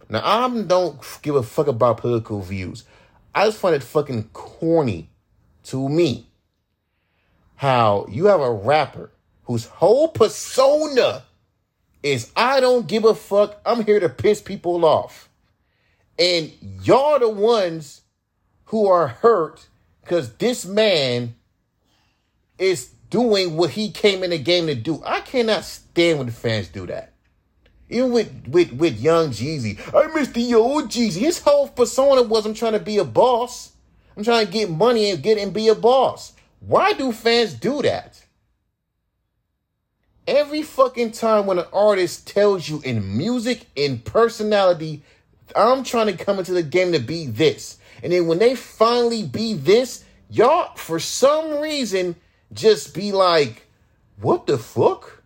Now, 0.07 0.21
I 0.23 0.47
don't 0.47 0.99
give 1.23 1.33
a 1.33 1.41
fuck 1.41 1.65
about 1.65 1.97
political 1.97 2.41
views. 2.41 2.83
I 3.35 3.45
just 3.45 3.57
find 3.57 3.75
it 3.75 3.83
fucking 3.83 4.29
corny 4.31 5.09
to 5.65 5.89
me 5.89 6.27
how 7.55 8.05
you 8.09 8.25
have 8.25 8.39
a 8.39 8.51
rapper 8.51 9.11
whose 9.43 9.65
whole 9.65 10.07
persona 10.07 11.23
is 12.01 12.31
I 12.35 12.61
don't 12.61 12.87
give 12.87 13.03
a 13.03 13.13
fuck. 13.13 13.59
I'm 13.65 13.83
here 13.83 13.99
to 13.99 14.07
piss 14.07 14.41
people 14.41 14.85
off. 14.85 15.29
And 16.17 16.53
y'all 16.83 17.19
the 17.19 17.29
ones 17.29 18.01
who 18.65 18.87
are 18.87 19.07
hurt 19.07 19.67
because 20.01 20.33
this 20.35 20.65
man 20.65 21.35
is 22.57 22.85
doing 23.09 23.57
what 23.57 23.71
he 23.71 23.91
came 23.91 24.23
in 24.23 24.29
the 24.29 24.37
game 24.37 24.67
to 24.67 24.75
do. 24.75 25.01
I 25.05 25.19
cannot 25.19 25.65
stand 25.65 26.19
when 26.19 26.27
the 26.27 26.33
fans 26.33 26.69
do 26.69 26.85
that. 26.87 27.14
Even 27.89 28.11
with 28.11 28.47
with 28.47 28.73
with 28.73 28.99
young 28.99 29.29
Jeezy, 29.29 29.79
I 29.93 30.11
miss 30.13 30.29
the 30.29 30.55
old 30.55 30.89
Jeezy. 30.89 31.19
His 31.19 31.39
whole 31.39 31.67
persona 31.67 32.23
was 32.23 32.45
I'm 32.45 32.53
trying 32.53 32.73
to 32.73 32.79
be 32.79 32.97
a 32.97 33.03
boss. 33.03 33.73
I'm 34.17 34.23
trying 34.23 34.45
to 34.45 34.51
get 34.51 34.69
money 34.69 35.11
and 35.11 35.21
get 35.21 35.37
and 35.37 35.53
be 35.53 35.67
a 35.67 35.75
boss. 35.75 36.33
Why 36.59 36.93
do 36.93 37.11
fans 37.11 37.53
do 37.53 37.81
that? 37.83 38.25
Every 40.27 40.63
fucking 40.63 41.11
time 41.11 41.45
when 41.45 41.59
an 41.59 41.65
artist 41.71 42.27
tells 42.27 42.67
you 42.67 42.81
in 42.83 43.17
music, 43.17 43.67
in 43.75 43.99
personality, 43.99 45.03
I'm 45.55 45.83
trying 45.83 46.07
to 46.07 46.25
come 46.25 46.39
into 46.39 46.53
the 46.53 46.63
game 46.63 46.93
to 46.93 46.99
be 46.99 47.27
this. 47.27 47.77
And 48.01 48.11
then 48.11 48.25
when 48.25 48.39
they 48.39 48.55
finally 48.55 49.21
be 49.21 49.53
this, 49.53 50.03
y'all, 50.29 50.75
for 50.75 50.99
some 50.99 51.59
reason, 51.59 52.15
just 52.53 52.95
be 52.95 53.11
like, 53.11 53.67
what 54.19 54.47
the 54.47 54.57
fuck? 54.57 55.21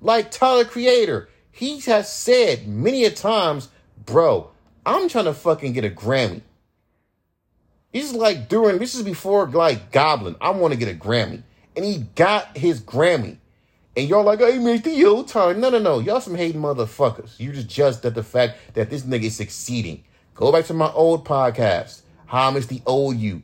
Like 0.00 0.30
Tyler 0.30 0.64
Creator, 0.64 1.28
he 1.56 1.80
has 1.80 2.12
said 2.12 2.68
many 2.68 3.06
a 3.06 3.10
times, 3.10 3.70
bro, 4.04 4.50
I'm 4.84 5.08
trying 5.08 5.24
to 5.24 5.32
fucking 5.32 5.72
get 5.72 5.86
a 5.86 5.88
Grammy. 5.88 6.42
He's 7.90 8.12
like 8.12 8.50
during 8.50 8.76
this 8.78 8.94
is 8.94 9.02
before 9.02 9.46
like 9.46 9.90
Goblin. 9.90 10.36
I 10.38 10.50
want 10.50 10.74
to 10.74 10.78
get 10.78 10.94
a 10.94 10.98
Grammy. 10.98 11.42
And 11.74 11.82
he 11.82 12.04
got 12.14 12.54
his 12.58 12.82
Grammy. 12.82 13.38
And 13.96 14.06
y'all 14.06 14.22
like, 14.22 14.40
hey 14.40 14.58
man, 14.58 14.82
the 14.82 15.06
old 15.06 15.28
time. 15.28 15.58
No, 15.58 15.70
no, 15.70 15.78
no. 15.78 15.98
Y'all 15.98 16.20
some 16.20 16.34
hating 16.34 16.60
motherfuckers. 16.60 17.40
You 17.40 17.52
just 17.54 17.68
judged 17.68 18.04
at 18.04 18.14
the 18.14 18.22
fact 18.22 18.74
that 18.74 18.90
this 18.90 19.04
nigga 19.04 19.24
is 19.24 19.36
succeeding. 19.36 20.04
Go 20.34 20.52
back 20.52 20.66
to 20.66 20.74
my 20.74 20.90
old 20.92 21.24
podcast. 21.24 22.02
How 22.26 22.50
much 22.50 22.66
the 22.66 22.82
old 22.84 23.16
you? 23.16 23.40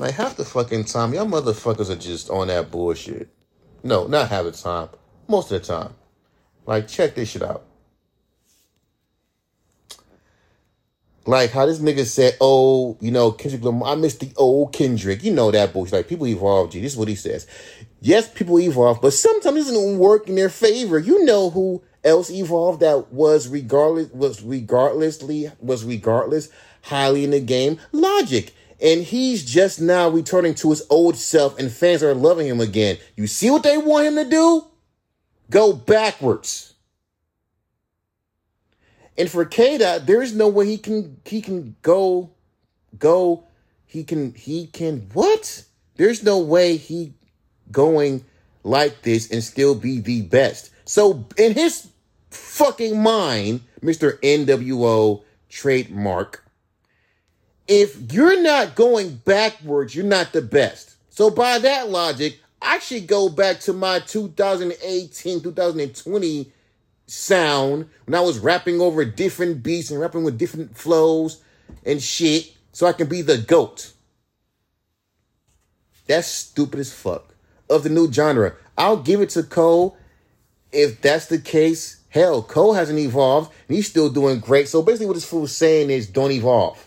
Like 0.00 0.14
half 0.14 0.36
the 0.36 0.44
fucking 0.44 0.86
time, 0.86 1.14
y'all 1.14 1.26
motherfuckers 1.26 1.90
are 1.90 1.96
just 1.96 2.28
on 2.28 2.48
that 2.48 2.72
bullshit. 2.72 3.28
No, 3.84 4.08
not 4.08 4.30
half 4.30 4.46
the 4.46 4.50
time. 4.50 4.88
Most 5.28 5.50
of 5.52 5.60
the 5.60 5.66
time. 5.66 5.94
Like, 6.66 6.88
check 6.88 7.14
this 7.14 7.30
shit 7.30 7.42
out. 7.42 7.64
Like 11.26 11.50
how 11.50 11.66
this 11.66 11.80
nigga 11.80 12.04
said, 12.04 12.36
oh, 12.40 12.96
you 13.00 13.10
know, 13.10 13.32
Kendrick 13.32 13.64
Lamar, 13.64 13.92
I 13.92 13.94
miss 13.96 14.14
the 14.14 14.30
old 14.36 14.72
Kendrick. 14.72 15.24
You 15.24 15.32
know 15.32 15.50
that 15.50 15.72
bullshit. 15.72 15.94
Like 15.94 16.08
people 16.08 16.28
evolve, 16.28 16.70
G. 16.70 16.80
This 16.80 16.92
is 16.92 16.98
what 16.98 17.08
he 17.08 17.16
says. 17.16 17.48
Yes, 18.00 18.28
people 18.28 18.60
evolve, 18.60 19.02
but 19.02 19.12
sometimes 19.12 19.68
it 19.68 19.72
doesn't 19.72 19.98
work 19.98 20.28
in 20.28 20.36
their 20.36 20.48
favor. 20.48 21.00
You 21.00 21.24
know 21.24 21.50
who 21.50 21.82
else 22.04 22.30
evolved 22.30 22.78
that 22.80 23.12
was 23.12 23.48
regardless 23.48 24.12
was 24.12 24.40
regardlessly 24.40 25.50
was 25.58 25.84
regardless 25.84 26.48
highly 26.82 27.24
in 27.24 27.30
the 27.30 27.40
game? 27.40 27.80
Logic. 27.90 28.54
And 28.80 29.02
he's 29.02 29.44
just 29.44 29.80
now 29.80 30.08
returning 30.08 30.54
to 30.56 30.70
his 30.70 30.86
old 30.90 31.16
self, 31.16 31.58
and 31.58 31.72
fans 31.72 32.04
are 32.04 32.14
loving 32.14 32.46
him 32.46 32.60
again. 32.60 32.98
You 33.16 33.26
see 33.26 33.50
what 33.50 33.64
they 33.64 33.78
want 33.78 34.06
him 34.06 34.14
to 34.16 34.30
do? 34.30 34.66
Go 35.50 35.72
backwards. 35.72 36.74
And 39.18 39.30
for 39.30 39.44
Kada, 39.44 40.02
there 40.04 40.22
is 40.22 40.34
no 40.34 40.48
way 40.48 40.66
he 40.66 40.78
can 40.78 41.20
he 41.24 41.40
can 41.40 41.76
go 41.82 42.30
go 42.98 43.44
he 43.86 44.04
can 44.04 44.34
he 44.34 44.66
can 44.66 45.08
what? 45.12 45.64
There's 45.96 46.22
no 46.22 46.38
way 46.38 46.76
he 46.76 47.14
going 47.72 48.24
like 48.62 49.02
this 49.02 49.30
and 49.30 49.42
still 49.42 49.74
be 49.74 50.00
the 50.00 50.22
best. 50.22 50.70
So 50.84 51.26
in 51.38 51.54
his 51.54 51.88
fucking 52.30 53.02
mind, 53.02 53.62
Mr. 53.80 54.20
NWO 54.20 55.22
trademark 55.48 56.46
if 57.68 58.12
you're 58.12 58.40
not 58.42 58.74
going 58.74 59.16
backwards, 59.16 59.94
you're 59.94 60.04
not 60.04 60.32
the 60.32 60.42
best. 60.42 60.96
So 61.10 61.30
by 61.30 61.58
that 61.58 61.88
logic, 61.88 62.38
I 62.66 62.78
should 62.78 63.06
go 63.06 63.28
back 63.28 63.60
to 63.60 63.72
my 63.72 64.00
2018, 64.00 65.42
2020 65.42 66.52
sound 67.06 67.88
when 68.04 68.14
I 68.14 68.20
was 68.20 68.38
rapping 68.38 68.80
over 68.80 69.04
different 69.04 69.62
beats 69.62 69.90
and 69.90 70.00
rapping 70.00 70.24
with 70.24 70.38
different 70.38 70.76
flows 70.76 71.42
and 71.84 72.02
shit 72.02 72.52
so 72.72 72.86
I 72.86 72.92
can 72.92 73.08
be 73.08 73.22
the 73.22 73.38
GOAT. 73.38 73.92
That's 76.06 76.28
stupid 76.28 76.80
as 76.80 76.92
fuck. 76.92 77.34
Of 77.70 77.82
the 77.82 77.88
new 77.88 78.12
genre. 78.12 78.54
I'll 78.76 78.98
give 78.98 79.20
it 79.20 79.30
to 79.30 79.42
Cole 79.42 79.96
if 80.72 81.00
that's 81.00 81.26
the 81.26 81.38
case. 81.38 82.00
Hell, 82.10 82.42
Cole 82.42 82.74
hasn't 82.74 82.98
evolved 82.98 83.52
and 83.68 83.76
he's 83.76 83.88
still 83.88 84.10
doing 84.10 84.40
great. 84.40 84.68
So 84.68 84.82
basically, 84.82 85.06
what 85.06 85.14
this 85.14 85.24
fool's 85.24 85.56
saying 85.56 85.90
is 85.90 86.06
don't 86.06 86.30
evolve 86.30 86.86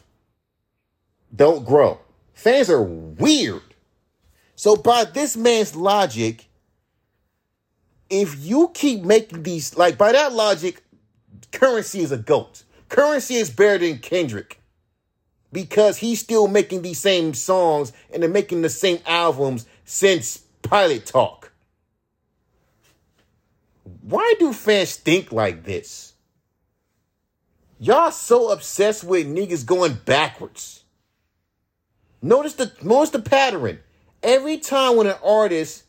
don't 1.36 1.66
grow. 1.66 2.00
Fans 2.34 2.70
are 2.70 2.82
weird. 2.82 3.62
So, 4.60 4.76
by 4.76 5.06
this 5.06 5.38
man's 5.38 5.74
logic, 5.74 6.50
if 8.10 8.44
you 8.44 8.70
keep 8.74 9.04
making 9.04 9.44
these, 9.44 9.78
like, 9.78 9.98
by 9.98 10.12
that 10.12 10.34
logic, 10.34 10.84
currency 11.54 12.02
is 12.02 12.12
a 12.12 12.18
goat. 12.18 12.64
Currency 12.90 13.36
is 13.36 13.50
better 13.50 13.78
than 13.78 14.00
Kendrick 14.00 14.60
because 15.54 15.96
he's 16.00 16.20
still 16.20 16.50
making 16.50 16.82
these 16.82 17.00
same 17.00 17.34
songs 17.34 17.94
and 18.12 18.22
they're 18.22 18.30
making 18.30 18.62
the 18.62 18.70
same 18.70 19.00
albums 19.06 19.66
since 19.86 20.40
Pilot 20.62 21.06
Talk. 21.06 21.54
Why 24.02 24.34
do 24.40 24.52
fans 24.52 24.98
think 24.98 25.32
like 25.32 25.64
this? 25.64 26.16
Y'all 27.80 28.12
so 28.12 28.52
obsessed 28.52 29.06
with 29.06 29.26
niggas 29.26 29.66
going 29.66 29.94
backwards. 30.04 30.84
Notice 32.22 32.56
the 32.56 32.74
notice 32.82 33.12
the 33.12 33.22
pattern. 33.22 33.80
Every 34.22 34.58
time 34.58 34.98
when 34.98 35.08
an 35.08 35.16
artist 35.24 35.84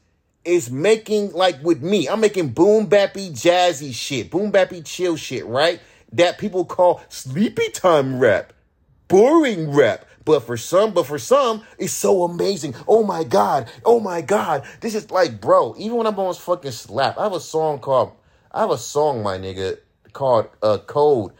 is 0.45 0.71
making 0.71 1.33
like 1.33 1.63
with 1.63 1.83
me, 1.83 2.09
I'm 2.09 2.21
making 2.21 2.51
boom 2.51 2.89
bappy 2.89 3.31
jazzy 3.31 3.93
shit, 3.93 4.31
boom 4.31 4.53
bappy 4.53 4.85
chill 4.85 5.17
shit, 5.17 5.45
right? 5.47 5.81
That 6.13 6.39
people 6.39 6.65
call 6.65 7.03
sleepy 7.09 7.71
time 7.71 8.21
rap, 8.21 8.53
boring 9.09 9.73
rap. 9.73 10.07
But 10.25 10.41
for 10.41 10.57
some, 10.57 10.93
but 10.93 11.07
for 11.07 11.19
some, 11.19 11.65
it's 11.79 11.93
so 11.93 12.23
amazing. 12.23 12.75
Oh 12.87 13.03
my 13.03 13.25
god, 13.25 13.69
oh 13.85 13.99
my 13.99 14.21
god. 14.21 14.65
This 14.81 14.95
is 14.95 15.11
like, 15.11 15.41
bro, 15.41 15.75
even 15.77 15.97
when 15.97 16.07
I'm 16.07 16.19
on 16.19 16.35
fucking 16.35 16.71
slap, 16.71 17.19
I 17.19 17.25
have 17.25 17.33
a 17.33 17.41
song 17.41 17.81
called 17.81 18.13
I 18.53 18.61
have 18.61 18.71
a 18.71 18.79
song, 18.79 19.23
my 19.23 19.39
nigga, 19.39 19.79
called 20.13 20.49
uh 20.63 20.79
Code. 20.79 21.33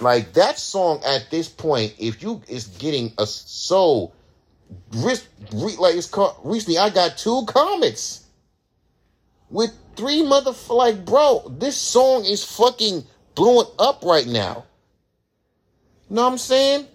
Like 0.00 0.32
that 0.32 0.58
song 0.58 1.02
at 1.06 1.30
this 1.30 1.48
point, 1.48 1.94
if 1.98 2.20
you 2.22 2.42
is 2.48 2.66
getting 2.66 3.12
a 3.18 3.26
so 3.26 4.12
like 4.92 5.94
it's 5.94 6.06
called 6.06 6.36
recently 6.44 6.78
I 6.78 6.90
got 6.90 7.18
two 7.18 7.44
comments 7.46 8.26
with 9.50 9.72
three 9.96 10.22
mother 10.22 10.52
like 10.70 11.04
bro, 11.04 11.54
this 11.58 11.76
song 11.76 12.24
is 12.24 12.44
fucking 12.44 13.04
blowing 13.34 13.66
up 13.78 14.02
right 14.04 14.26
now. 14.26 14.64
Know 16.08 16.22
what 16.24 16.32
I'm 16.32 16.38
saying? 16.38 16.86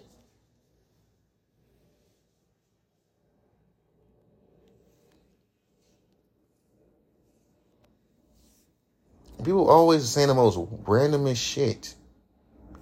People 9.44 9.68
always 9.68 10.08
saying 10.08 10.28
the 10.28 10.34
most 10.34 10.56
randomest 10.84 11.36
shit. 11.36 11.94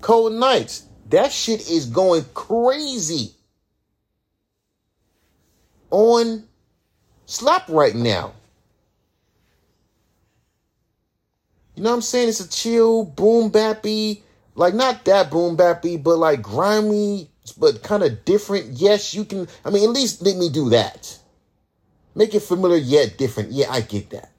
Cold 0.03 0.35
nights. 0.35 0.85
That 1.09 1.33
shit 1.33 1.69
is 1.69 1.87
going 1.87 2.25
crazy 2.35 3.35
on 5.91 6.45
slap 7.27 7.69
right 7.69 7.95
now. 7.95 8.33
You 11.75 11.85
know 11.85 11.91
what 11.91 11.97
I'm 11.97 12.03
saying? 12.03 12.29
It's 12.29 12.41
a 12.41 12.49
chill, 12.49 13.05
boom 13.05 13.51
bappy, 13.51 14.23
like 14.55 14.75
not 14.75 15.05
that 15.07 15.31
boom 15.31 15.57
bappy, 15.57 16.03
but 16.03 16.19
like 16.19 16.43
grimy, 16.43 17.31
but 17.57 17.83
kind 17.83 18.03
of 18.03 18.25
different. 18.25 18.67
Yes, 18.73 19.15
you 19.15 19.25
can. 19.25 19.49
I 19.65 19.71
mean, 19.71 19.85
at 19.85 19.91
least 19.91 20.23
let 20.23 20.37
me 20.37 20.49
do 20.51 20.71
that. 20.71 21.19
Make 22.15 22.35
it 22.35 22.41
familiar 22.41 22.77
yet 22.77 23.17
different. 23.17 23.53
Yeah, 23.53 23.71
I 23.71 23.81
get 23.81 24.11
that. 24.11 24.31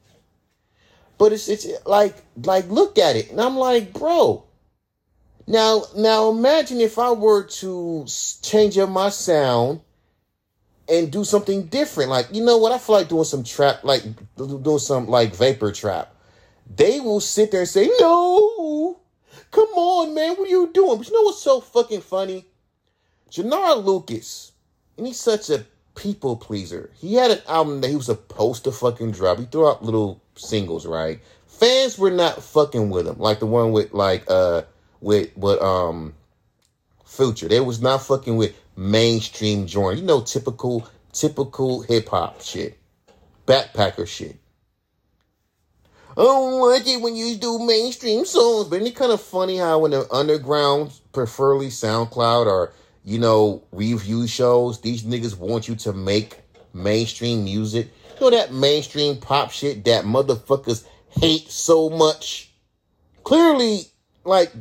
But 1.17 1.33
it's 1.33 1.47
it's 1.49 1.67
like 1.85 2.15
like 2.43 2.67
look 2.67 2.97
at 2.97 3.15
it, 3.15 3.31
and 3.31 3.41
I'm 3.41 3.57
like, 3.57 3.93
bro. 3.93 4.43
Now 5.47 5.83
now 5.95 6.29
imagine 6.29 6.79
if 6.79 6.99
I 6.99 7.11
were 7.11 7.43
to 7.43 8.05
change 8.43 8.77
up 8.77 8.89
my 8.89 9.09
sound 9.09 9.81
and 10.91 11.11
do 11.11 11.23
something 11.23 11.67
different. 11.67 12.09
Like 12.11 12.27
you 12.31 12.43
know 12.43 12.57
what? 12.57 12.71
I 12.71 12.77
feel 12.77 12.95
like 12.97 13.07
doing 13.09 13.23
some 13.23 13.43
trap, 13.43 13.83
like 13.83 14.03
doing 14.35 14.79
some 14.79 15.07
like 15.07 15.35
vapor 15.35 15.71
trap 15.71 16.13
they 16.75 16.99
will 16.99 17.19
sit 17.19 17.51
there 17.51 17.61
and 17.61 17.69
say, 17.69 17.89
No, 17.99 18.99
come 19.51 19.67
on, 19.69 20.13
man, 20.13 20.35
what 20.35 20.47
are 20.47 20.51
you 20.51 20.71
doing? 20.73 20.97
But 20.97 21.07
you 21.07 21.13
know 21.13 21.23
what's 21.23 21.41
so 21.41 21.59
fucking 21.59 22.01
funny? 22.01 22.45
Joyner 23.29 23.75
Lucas, 23.75 24.51
and 24.97 25.07
he's 25.07 25.19
such 25.19 25.49
a 25.49 25.65
people 25.95 26.35
pleaser. 26.35 26.91
He 26.99 27.15
had 27.15 27.31
an 27.31 27.39
album 27.47 27.81
that 27.81 27.89
he 27.89 27.95
was 27.95 28.05
supposed 28.07 28.63
to 28.65 28.71
fucking 28.71 29.11
drop. 29.11 29.39
He 29.39 29.45
threw 29.45 29.67
out 29.67 29.83
little 29.83 30.21
singles, 30.35 30.85
right? 30.85 31.19
Fans 31.47 31.97
were 31.97 32.11
not 32.11 32.43
fucking 32.43 32.89
with 32.89 33.07
him, 33.07 33.17
like 33.19 33.39
the 33.39 33.45
one 33.45 33.71
with 33.71 33.93
like 33.93 34.23
uh 34.29 34.63
with 34.99 35.35
with 35.35 35.61
um 35.61 36.13
Future. 37.05 37.49
They 37.49 37.59
was 37.59 37.81
not 37.81 38.01
fucking 38.03 38.37
with 38.37 38.55
mainstream 38.81 39.67
joint. 39.67 39.99
You 39.99 40.05
know, 40.05 40.21
typical 40.21 40.87
typical 41.13 41.81
hip 41.81 42.09
hop 42.09 42.41
shit, 42.41 42.79
backpacker 43.45 44.07
shit. 44.07 44.37
I 46.17 46.23
don't 46.23 46.59
like 46.59 46.87
it 46.87 46.99
when 46.99 47.15
you 47.15 47.35
do 47.37 47.59
mainstream 47.59 48.25
songs, 48.25 48.67
but 48.67 48.81
it's 48.81 48.97
kind 48.97 49.13
of 49.13 49.21
funny 49.21 49.57
how 49.57 49.79
when 49.79 49.91
the 49.91 50.11
underground, 50.11 50.91
preferably 51.13 51.67
SoundCloud 51.67 52.47
or 52.47 52.73
you 53.05 53.19
know 53.19 53.63
review 53.71 54.27
shows, 54.27 54.81
these 54.81 55.03
niggas 55.03 55.37
want 55.37 55.67
you 55.67 55.75
to 55.75 55.93
make 55.93 56.39
mainstream 56.73 57.43
music. 57.43 57.89
You 58.15 58.21
know 58.21 58.37
that 58.37 58.53
mainstream 58.53 59.17
pop 59.17 59.51
shit 59.51 59.85
that 59.85 60.05
motherfuckers 60.05 60.85
hate 61.09 61.49
so 61.49 61.89
much. 61.89 62.51
Clearly, 63.23 63.83
like 64.25 64.51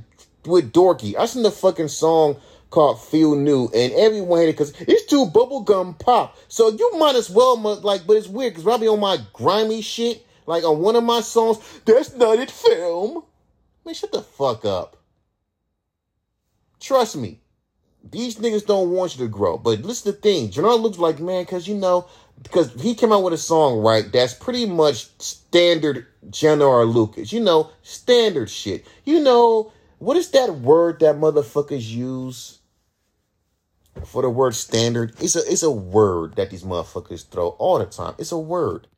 with 0.44 0.72
Dorky, 0.72 1.16
I 1.16 1.26
seen 1.26 1.42
the 1.42 1.50
fucking 1.50 1.88
song 1.88 2.36
called 2.70 3.02
Feel 3.02 3.36
New, 3.36 3.68
and 3.74 3.92
everyone 3.92 4.40
hated 4.40 4.52
because 4.52 4.72
it's 4.80 5.06
too 5.06 5.26
bubblegum 5.26 5.98
pop. 5.98 6.36
So 6.48 6.70
you 6.70 6.98
might 6.98 7.16
as 7.16 7.28
well, 7.28 7.58
like, 7.58 8.06
but 8.06 8.16
it's 8.16 8.28
weird 8.28 8.54
because 8.54 8.80
be 8.80 8.88
on 8.88 9.00
my 9.00 9.18
grimy 9.32 9.82
shit 9.82 10.24
like 10.50 10.64
on 10.64 10.80
one 10.80 10.96
of 10.96 11.04
my 11.04 11.20
songs, 11.20 11.58
that's 11.84 12.14
not 12.16 12.40
it 12.40 12.50
film. 12.50 13.22
Man, 13.84 13.94
shut 13.94 14.10
the 14.10 14.20
fuck 14.20 14.64
up. 14.64 14.96
Trust 16.80 17.16
me. 17.16 17.40
These 18.02 18.36
niggas 18.36 18.66
don't 18.66 18.90
want 18.90 19.16
you 19.16 19.24
to 19.24 19.30
grow. 19.30 19.58
But 19.58 19.82
listen 19.82 20.10
to 20.10 20.16
the 20.16 20.22
thing. 20.22 20.50
Joyner 20.50 20.70
looks 20.70 20.98
like, 20.98 21.20
man, 21.20 21.44
because 21.44 21.68
you 21.68 21.76
know, 21.76 22.08
because 22.42 22.72
he 22.80 22.94
came 22.94 23.12
out 23.12 23.22
with 23.22 23.34
a 23.34 23.38
song, 23.38 23.78
right, 23.78 24.10
that's 24.10 24.34
pretty 24.34 24.66
much 24.66 25.08
standard 25.18 26.06
Joyner 26.30 26.84
Lucas. 26.84 27.32
You 27.32 27.40
know, 27.40 27.70
standard 27.82 28.50
shit. 28.50 28.84
You 29.04 29.20
know, 29.20 29.72
what 29.98 30.16
is 30.16 30.30
that 30.30 30.56
word 30.56 31.00
that 31.00 31.16
motherfuckers 31.16 31.88
use? 31.88 32.59
For 34.04 34.22
the 34.22 34.30
word 34.30 34.54
standard, 34.54 35.14
it's 35.20 35.36
a 35.36 35.40
it's 35.50 35.62
a 35.62 35.70
word 35.70 36.36
that 36.36 36.50
these 36.50 36.64
motherfuckers 36.64 37.28
throw 37.28 37.50
all 37.50 37.78
the 37.78 37.86
time. 37.86 38.14
It's 38.18 38.32
a 38.32 38.38
word. 38.38 38.88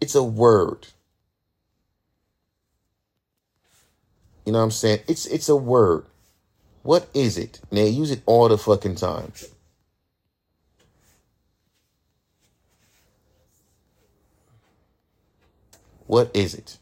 It's 0.00 0.14
a 0.14 0.22
word. 0.24 0.88
You 4.46 4.52
know 4.52 4.58
what 4.58 4.64
I'm 4.66 4.70
saying? 4.72 5.00
It's 5.08 5.26
it's 5.26 5.48
a 5.48 5.56
word. 5.56 6.06
What 6.82 7.08
is 7.14 7.38
it? 7.38 7.60
And 7.70 7.78
they 7.78 7.88
use 7.88 8.10
it 8.10 8.22
all 8.26 8.48
the 8.48 8.58
fucking 8.58 8.96
time. 8.96 9.32
What 16.06 16.30
is 16.34 16.54
it? 16.54 16.78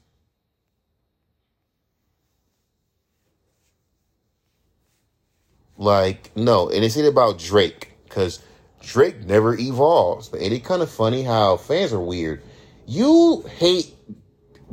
Like, 5.78 6.36
no, 6.36 6.68
and 6.68 6.84
it's 6.84 6.98
it 6.98 7.06
about 7.06 7.38
Drake, 7.38 7.94
because 8.04 8.42
Drake 8.82 9.24
never 9.24 9.56
evolves. 9.58 10.30
And 10.32 10.52
it's 10.52 10.66
kind 10.66 10.82
of 10.82 10.90
funny 10.90 11.22
how 11.22 11.56
fans 11.56 11.94
are 11.94 12.00
weird 12.00 12.42
you 12.88 13.44
hate 13.58 13.94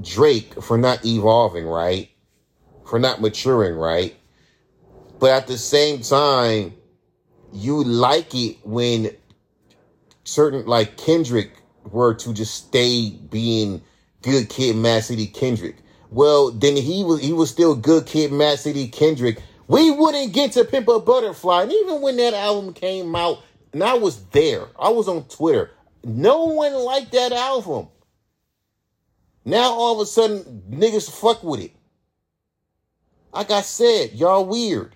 Drake 0.01 0.63
for 0.63 0.77
not 0.77 1.05
evolving, 1.05 1.65
right? 1.65 2.09
For 2.87 2.97
not 2.97 3.19
maturing, 3.19 3.75
right? 3.75 4.15
But 5.19 5.31
at 5.31 5.47
the 5.47 5.57
same 5.57 6.01
time, 6.01 6.73
you 7.51 7.83
like 7.83 8.33
it 8.33 8.57
when 8.63 9.11
certain 10.23 10.65
like 10.65 10.97
Kendrick 10.97 11.51
were 11.91 12.13
to 12.15 12.33
just 12.33 12.55
stay 12.55 13.09
being 13.09 13.81
good 14.21 14.49
kid 14.49 14.77
Mad 14.77 15.03
City 15.03 15.27
Kendrick. 15.27 15.75
Well, 16.09 16.51
then 16.51 16.77
he 16.77 17.03
was 17.03 17.21
he 17.21 17.33
was 17.33 17.49
still 17.49 17.75
good 17.75 18.05
kid 18.05 18.31
Mad 18.31 18.59
City 18.59 18.87
Kendrick. 18.87 19.41
We 19.67 19.91
wouldn't 19.91 20.33
get 20.33 20.51
to 20.53 20.65
Pimp 20.65 20.87
a 20.87 20.99
Butterfly. 20.99 21.63
And 21.63 21.71
even 21.71 22.01
when 22.01 22.17
that 22.17 22.33
album 22.33 22.73
came 22.73 23.15
out, 23.15 23.39
and 23.73 23.83
I 23.83 23.95
was 23.95 24.23
there, 24.27 24.67
I 24.79 24.89
was 24.89 25.07
on 25.07 25.25
Twitter. 25.25 25.71
No 26.03 26.45
one 26.45 26.73
liked 26.73 27.11
that 27.11 27.31
album. 27.31 27.89
Now 29.43 29.73
all 29.73 29.95
of 29.95 29.99
a 29.99 30.05
sudden, 30.05 30.63
niggas 30.69 31.09
fuck 31.09 31.43
with 31.43 31.61
it. 31.61 31.71
Like 33.33 33.51
I 33.51 33.61
said, 33.61 34.13
y'all 34.13 34.45
weird. 34.45 34.95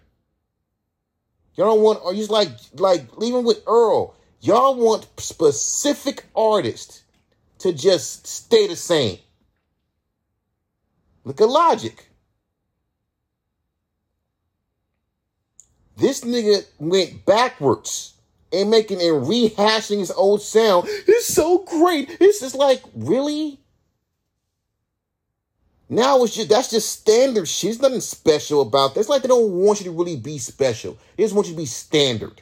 Y'all 1.56 1.76
don't 1.76 1.82
want, 1.82 2.00
or 2.04 2.14
you 2.14 2.26
like, 2.28 2.50
like, 2.76 3.06
even 3.22 3.44
with 3.44 3.62
Earl, 3.68 4.16
y'all 4.40 4.76
want 4.76 5.08
specific 5.18 6.24
artists 6.36 7.04
to 7.58 7.74
just 7.74 8.26
stay 8.26 8.68
the 8.68 8.78
same. 8.78 9.20
Look 11.26 11.42
at 11.42 11.50
Logic. 11.50 12.09
This 16.00 16.22
nigga 16.22 16.66
went 16.80 17.26
backwards 17.26 18.14
and 18.52 18.70
making 18.70 19.02
and 19.02 19.26
rehashing 19.26 20.00
his 20.00 20.12
old 20.12 20.42
sound. 20.42 20.88
It's 20.88 21.28
so 21.28 21.60
great. 21.60 22.18
It's 22.20 22.40
just 22.40 22.56
like, 22.56 22.82
really? 22.96 23.60
Now 25.90 26.24
it's 26.24 26.36
just 26.36 26.50
that's 26.50 26.70
just 26.70 27.00
standard 27.00 27.48
shit. 27.48 27.70
There's 27.70 27.82
nothing 27.82 28.02
special 28.02 28.62
about 28.62 28.94
that. 28.94 29.00
It's 29.00 29.10
like 29.10 29.24
they 29.24 29.28
don't 29.28 29.52
want 29.52 29.80
you 29.80 29.86
to 29.86 29.92
really 29.92 30.16
be 30.16 30.38
special. 30.38 30.98
They 31.18 31.24
just 31.24 31.34
want 31.34 31.48
you 31.48 31.54
to 31.54 31.60
be 31.60 31.66
standard. 31.66 32.42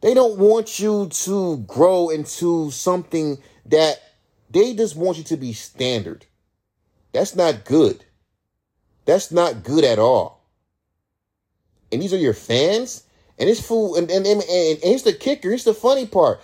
They 0.00 0.14
don't 0.14 0.38
want 0.38 0.80
you 0.80 1.08
to 1.08 1.58
grow 1.58 2.08
into 2.08 2.70
something 2.70 3.38
that 3.66 4.00
they 4.50 4.74
just 4.74 4.96
want 4.96 5.18
you 5.18 5.24
to 5.24 5.36
be 5.36 5.52
standard. 5.52 6.26
That's 7.12 7.36
not 7.36 7.64
good. 7.64 8.04
That's 9.04 9.30
not 9.30 9.62
good 9.62 9.84
at 9.84 9.98
all. 9.98 10.39
And 11.92 12.00
these 12.00 12.12
are 12.12 12.18
your 12.18 12.34
fans, 12.34 13.04
And 13.38 13.48
this 13.48 13.66
fool, 13.66 13.96
and, 13.96 14.10
and, 14.10 14.26
and, 14.26 14.42
and 14.42 14.78
here's 14.82 15.02
the 15.02 15.12
kicker, 15.12 15.48
here's 15.48 15.64
the 15.64 15.74
funny 15.74 16.06
part. 16.06 16.40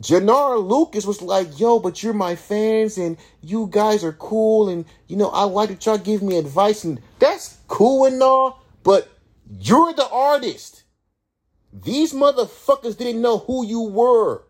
Joyner 0.00 0.56
Lucas 0.56 1.06
was 1.06 1.22
like, 1.22 1.60
yo, 1.60 1.78
but 1.78 2.02
you're 2.02 2.12
my 2.12 2.34
fans 2.34 2.98
and 2.98 3.16
you 3.40 3.68
guys 3.70 4.02
are 4.02 4.12
cool 4.12 4.68
and 4.68 4.84
you 5.06 5.16
know, 5.16 5.28
I 5.28 5.44
like 5.44 5.68
that 5.68 5.86
y'all 5.86 5.98
give 5.98 6.22
me 6.22 6.36
advice 6.36 6.82
and 6.82 7.00
that's 7.20 7.58
cool 7.68 8.04
and 8.04 8.20
all, 8.20 8.60
but 8.82 9.08
you're 9.60 9.92
the 9.92 10.08
artist. 10.08 10.82
These 11.72 12.12
motherfuckers 12.12 12.96
didn't 12.96 13.22
know 13.22 13.38
who 13.38 13.64
you 13.64 13.82
were. 13.82 14.42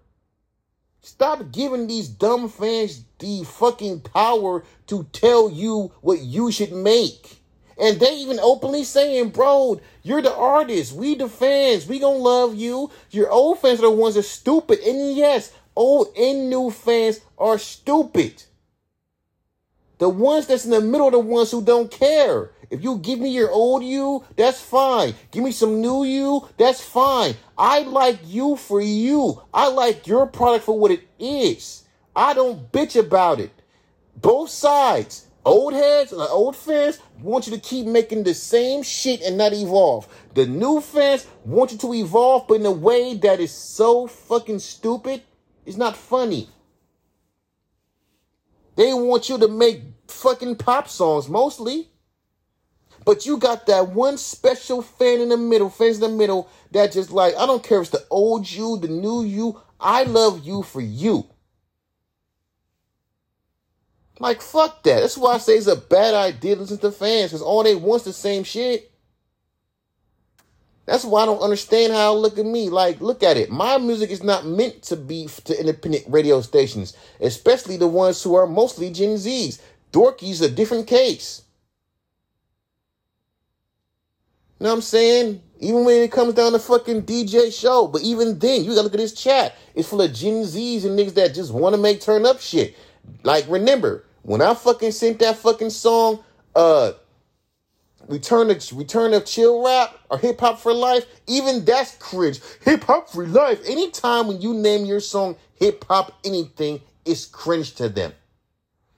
Stop 1.03 1.53
giving 1.53 1.87
these 1.87 2.09
dumb 2.09 2.49
fans 2.49 3.05
the 3.18 3.44
fucking 3.44 4.01
power 4.01 4.64
to 4.87 5.05
tell 5.12 5.51
you 5.51 5.92
what 6.01 6.20
you 6.20 6.51
should 6.51 6.73
make. 6.73 7.42
And 7.78 7.98
they 7.98 8.14
even 8.16 8.38
openly 8.40 8.84
saying, 8.84 9.30
bro, 9.30 9.80
you're 10.02 10.22
the 10.22 10.34
artist. 10.34 10.92
We 10.92 11.14
the 11.14 11.28
fans. 11.28 11.87
We 11.87 11.98
gonna 11.98 12.18
love 12.18 12.54
you. 12.54 12.90
Your 13.10 13.30
old 13.30 13.58
fans 13.58 13.80
are 13.80 13.82
the 13.82 13.90
ones 13.90 14.14
that 14.14 14.20
are 14.20 14.22
stupid. 14.22 14.80
And 14.80 15.16
yes, 15.16 15.52
old 15.74 16.08
and 16.16 16.48
new 16.48 16.70
fans 16.70 17.20
are 17.38 17.58
stupid. 17.58 18.42
The 19.98 20.08
ones 20.08 20.46
that's 20.46 20.64
in 20.64 20.70
the 20.70 20.80
middle 20.80 21.08
are 21.08 21.12
the 21.12 21.18
ones 21.18 21.50
who 21.50 21.62
don't 21.62 21.90
care. 21.90 22.50
If 22.70 22.82
you 22.82 22.98
give 22.98 23.20
me 23.20 23.30
your 23.30 23.50
old 23.50 23.84
you, 23.84 24.24
that's 24.37 24.60
fine. 24.60 25.14
Give 25.30 25.44
me 25.44 25.52
some 25.52 25.80
new 25.80 26.04
you, 26.04 26.48
that's 26.56 26.80
fine. 26.80 27.34
I 27.56 27.82
like 27.82 28.18
you 28.24 28.56
for 28.56 28.80
you. 28.80 29.40
I 29.52 29.68
like 29.68 30.06
your 30.06 30.26
product 30.26 30.64
for 30.64 30.78
what 30.78 30.90
it 30.90 31.06
is. 31.18 31.84
I 32.16 32.34
don't 32.34 32.70
bitch 32.72 32.98
about 32.98 33.40
it. 33.40 33.52
Both 34.16 34.50
sides, 34.50 35.26
old 35.44 35.74
heads 35.74 36.12
and 36.12 36.20
old 36.20 36.57
fans, 36.57 36.98
want 37.20 37.46
you 37.46 37.54
to 37.54 37.61
keep 37.61 37.87
making 37.87 38.24
the 38.24 38.35
same 38.35 38.83
shit 38.83 39.22
and 39.22 39.37
not 39.37 39.52
evolve. 39.52 40.09
The 40.35 40.46
new 40.46 40.80
fans 40.80 41.26
want 41.44 41.72
you 41.72 41.78
to 41.78 41.94
evolve, 41.94 42.48
but 42.48 42.54
in 42.54 42.66
a 42.66 42.72
way 42.72 43.14
that 43.14 43.40
is 43.40 43.52
so 43.52 44.07
fucking 44.07 44.59
stupid, 44.59 45.22
it's 45.66 45.76
not 45.76 45.96
funny. 45.96 46.48
They 48.76 48.92
want 48.92 49.28
you 49.28 49.38
to 49.38 49.48
make 49.48 49.83
fucking 50.09 50.57
pop 50.57 50.88
songs 50.88 51.28
mostly. 51.28 51.88
But 53.04 53.26
you 53.26 53.37
got 53.37 53.66
that 53.66 53.90
one 53.90 54.16
special 54.16 54.80
fan 54.80 55.20
in 55.20 55.28
the 55.28 55.37
middle, 55.37 55.68
fans 55.68 55.96
in 55.96 56.11
the 56.11 56.16
middle, 56.16 56.48
that 56.70 56.92
just 56.92 57.11
like, 57.11 57.37
I 57.37 57.44
don't 57.44 57.62
care 57.62 57.78
if 57.78 57.88
it's 57.88 57.90
the 57.90 58.07
old 58.11 58.50
you, 58.50 58.78
the 58.78 58.88
new 58.88 59.22
you, 59.22 59.61
I 59.78 60.04
love 60.04 60.44
you 60.44 60.62
for 60.62 60.80
you. 60.80 61.26
Like, 64.20 64.40
fuck 64.40 64.83
that. 64.85 65.00
That's 65.00 65.18
why 65.18 65.35
I 65.35 65.38
say 65.38 65.55
it's 65.55 65.66
a 65.66 65.77
bad 65.77 66.14
idea 66.14 66.55
to 66.55 66.61
listen 66.61 66.79
to 66.79 66.92
fans, 66.92 67.31
because 67.31 67.42
all 67.42 67.62
they 67.62 67.74
want's 67.74 68.05
the 68.05 68.12
same 68.12 68.44
shit. 68.44 68.90
That's 70.87 71.05
why 71.05 71.22
I 71.22 71.27
don't 71.27 71.40
understand 71.40 71.92
how 71.92 72.14
look 72.14 72.38
at 72.38 72.44
me. 72.44 72.68
Like, 72.68 73.00
look 73.00 73.22
at 73.22 73.37
it. 73.37 73.50
My 73.50 73.79
music 73.79 74.11
is 74.11 74.22
not 74.22 74.46
meant 74.46 74.83
to 74.85 74.96
be 74.96 75.29
to 75.44 75.59
independent 75.59 76.05
radio 76.09 76.42
stations, 76.42 76.94
especially 77.20 77.77
the 77.77 77.88
ones 77.88 78.22
who 78.22 78.35
are 78.35 78.46
mostly 78.46 78.90
Gen 78.90 79.14
Zs. 79.14 79.61
Dorky's 79.92 80.42
a 80.42 80.50
different 80.50 80.87
case. 80.87 81.42
You 84.61 84.64
know 84.64 84.70
what 84.70 84.77
I'm 84.77 84.83
saying? 84.83 85.42
Even 85.61 85.85
when 85.85 86.03
it 86.03 86.12
comes 86.12 86.35
down 86.35 86.53
to 86.53 86.59
fucking 86.59 87.03
DJ 87.03 87.53
show, 87.53 87.87
but 87.87 88.03
even 88.03 88.38
then, 88.38 88.62
you 88.62 88.70
gotta 88.70 88.83
look 88.83 88.94
at 88.94 88.98
this 88.98 89.14
chat. 89.14 89.57
It's 89.74 89.88
full 89.88 90.03
of 90.03 90.12
Gen 90.12 90.42
Zs 90.42 90.85
and 90.85 90.98
niggas 90.98 91.14
that 91.14 91.35
just 91.35 91.53
want 91.53 91.74
to 91.74 91.81
make 91.81 92.00
turn 92.00 92.27
up 92.27 92.40
shit. 92.40 92.77
Like, 93.22 93.46
remember 93.48 94.04
when 94.22 94.42
I 94.42 94.54
fucking 94.54 94.92
sent 94.92 95.18
that 95.20 95.36
fucking 95.36 95.70
song, 95.70 96.22
uh, 96.54 96.92
Return 98.08 98.56
to 98.56 98.74
Return 98.74 99.14
of 99.14 99.24
Chill 99.24 99.64
Rap 99.64 99.98
or 100.10 100.18
Hip 100.18 100.40
Hop 100.40 100.58
for 100.58 100.74
Life, 100.74 101.06
even 101.26 101.64
that's 101.64 101.96
cringe. 101.96 102.40
Hip 102.62 102.84
Hop 102.84 103.08
for 103.08 103.26
Life. 103.26 103.60
Anytime 103.66 104.26
when 104.26 104.40
you 104.40 104.52
name 104.52 104.84
your 104.84 105.00
song 105.00 105.36
hip 105.54 105.84
hop 105.88 106.12
anything, 106.24 106.80
it's 107.04 107.24
cringe 107.26 107.74
to 107.76 107.88
them. 107.88 108.12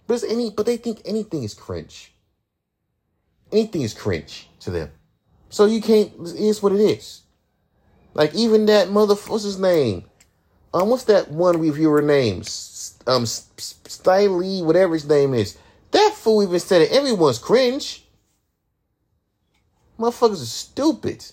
But 0.06 0.14
it's 0.14 0.24
any, 0.24 0.50
but 0.50 0.66
they 0.66 0.76
think 0.76 1.00
anything 1.04 1.42
is 1.42 1.54
cringe. 1.54 2.12
Anything 3.52 3.82
is 3.82 3.94
cringe 3.94 4.48
to 4.60 4.70
them. 4.70 4.90
So 5.50 5.66
you 5.66 5.80
can't. 5.80 6.12
It's 6.20 6.62
what 6.62 6.72
it 6.72 6.80
is. 6.80 7.22
Like 8.14 8.34
even 8.34 8.66
that 8.66 8.90
mother. 8.90 9.14
What's 9.14 9.44
his 9.44 9.58
name? 9.58 10.04
Um, 10.74 10.90
what's 10.90 11.04
that 11.04 11.30
one 11.30 11.58
reviewer 11.58 12.02
name? 12.02 12.42
Um, 13.06 13.24
Stiley, 13.24 14.64
whatever 14.64 14.94
his 14.94 15.08
name 15.08 15.34
is. 15.34 15.56
That 15.92 16.12
fool 16.14 16.42
even 16.42 16.60
said 16.60 16.82
it. 16.82 16.92
Everyone's 16.92 17.38
cringe. 17.38 18.04
Motherfuckers 19.98 20.42
are 20.42 20.46
stupid. 20.46 21.24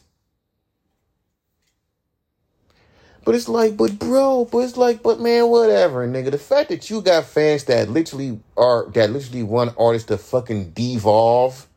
But 3.25 3.36
it's 3.36 3.47
like, 3.47 3.77
but 3.77 3.99
bro, 3.99 4.45
but 4.51 4.59
it's 4.59 4.77
like, 4.77 5.01
but 5.01 5.19
man, 5.19 5.47
whatever, 5.47 6.07
nigga. 6.07 6.31
The 6.31 6.38
fact 6.38 6.69
that 6.69 6.89
you 6.89 7.01
got 7.01 7.25
fans 7.25 7.63
that 7.65 7.89
literally 7.89 8.39
are 8.57 8.89
that 8.91 9.12
literally 9.12 9.43
want 9.43 9.75
artists 9.77 10.07
to 10.09 10.17
fucking 10.17 10.71
devolve 10.71 11.67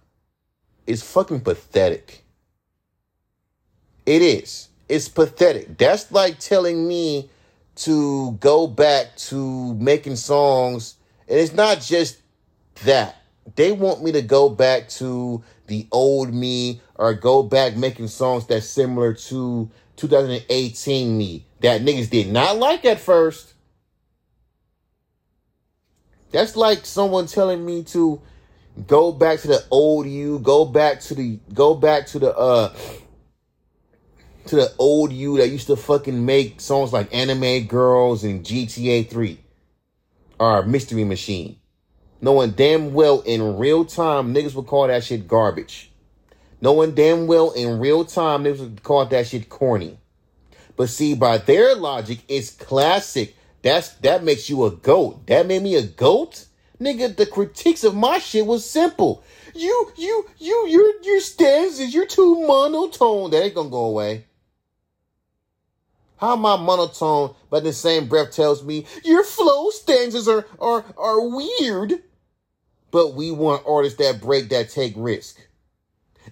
is 0.87 1.02
fucking 1.02 1.40
pathetic. 1.40 2.24
It 4.04 4.22
is. 4.22 4.68
It's 4.88 5.09
pathetic. 5.09 5.78
That's 5.78 6.11
like 6.11 6.38
telling 6.38 6.87
me 6.87 7.28
to 7.77 8.33
go 8.41 8.67
back 8.67 9.17
to 9.17 9.75
making 9.75 10.17
songs. 10.17 10.97
And 11.29 11.39
it's 11.39 11.53
not 11.53 11.81
just 11.81 12.19
that. 12.85 13.17
They 13.55 13.73
want 13.73 14.03
me 14.03 14.12
to 14.12 14.23
go 14.23 14.49
back 14.49 14.89
to 14.91 15.43
the 15.67 15.87
old 15.93 16.33
me 16.33 16.81
or 16.95 17.15
go 17.15 17.43
back 17.43 17.77
making 17.77 18.09
songs 18.09 18.47
that's 18.47 18.67
similar 18.67 19.15
to 19.15 19.71
2018 19.97 21.17
me 21.17 21.47
that 21.61 21.83
niggas 21.83 22.11
did 22.11 22.29
not 22.29 22.57
like 22.57 22.85
at 22.85 23.01
first. 23.01 23.55
That's 26.33 26.57
like 26.57 26.85
someone 26.85 27.27
telling 27.27 27.65
me 27.65 27.83
to 27.85 28.21
go 28.87 29.12
back 29.12 29.41
to 29.41 29.49
the 29.49 29.65
old 29.71 30.07
you, 30.07 30.39
go 30.41 30.65
back 30.65 31.01
to 31.01 31.15
the 31.15 31.39
go 31.55 31.75
back 31.75 32.07
to 32.09 32.19
the 32.19 32.37
uh 32.37 32.75
to 34.46 34.56
the 34.56 34.72
old 34.78 35.12
you 35.12 35.38
that 35.38 35.48
used 35.48 35.66
to 35.66 35.76
fucking 35.76 36.24
make 36.24 36.61
songs 36.61 36.92
like 36.92 37.14
Anime 37.14 37.66
Girls 37.66 38.24
and 38.24 38.44
GTA 38.44 39.09
3 39.09 39.38
or 40.38 40.62
Mystery 40.64 41.04
Machine. 41.04 41.56
Knowing 42.20 42.52
damn 42.52 42.92
well 42.92 43.20
in 43.22 43.59
real 43.59 43.85
time 43.85 44.35
niggas 44.35 44.54
would 44.54 44.66
call 44.66 44.87
that 44.87 45.04
shit 45.04 45.28
garbage. 45.28 45.90
Knowing 46.61 46.94
damn 46.94 47.26
well 47.26 47.50
in 47.52 47.78
real 47.78 48.04
time 48.04 48.44
niggas 48.44 48.61
would 48.61 48.82
call 48.82 49.04
that 49.06 49.26
shit 49.26 49.48
corny. 49.48 49.98
But 50.76 50.88
see, 50.90 51.14
by 51.14 51.38
their 51.38 51.74
logic, 51.74 52.20
it's 52.28 52.50
classic. 52.50 53.35
That's 53.62 53.90
that 53.96 54.22
makes 54.22 54.48
you 54.48 54.64
a 54.64 54.70
goat. 54.70 55.26
That 55.26 55.46
made 55.46 55.62
me 55.62 55.74
a 55.74 55.82
goat? 55.82 56.46
Nigga, 56.80 57.16
the 57.16 57.26
critiques 57.26 57.85
of 57.85 57.94
my 57.94 58.18
shit 58.18 58.46
was 58.46 58.68
simple. 58.68 59.24
You, 59.54 59.92
you, 59.96 60.28
you, 60.38 60.66
your, 60.68 61.02
your 61.02 61.20
stanzas, 61.20 61.94
you're 61.94 62.06
too 62.06 62.46
monotone. 62.46 63.30
That 63.30 63.44
ain't 63.44 63.54
gonna 63.54 63.70
go 63.70 63.87
away. 63.87 64.26
How 66.16 66.35
I 66.35 66.57
monotone, 66.57 67.35
but 67.50 67.59
in 67.59 67.64
the 67.64 67.72
same 67.72 68.09
breath 68.09 68.33
tells 68.33 68.64
me 68.64 68.87
your 69.05 69.22
flow 69.22 69.70
stanzas 69.70 70.29
are, 70.29 70.46
are, 70.59 70.85
are 70.96 71.29
weird? 71.29 72.02
But 72.90 73.14
we 73.14 73.31
want 73.31 73.64
artists 73.66 73.98
that 73.98 74.20
break, 74.20 74.48
that 74.48 74.70
take 74.70 74.94
risk. 74.96 75.38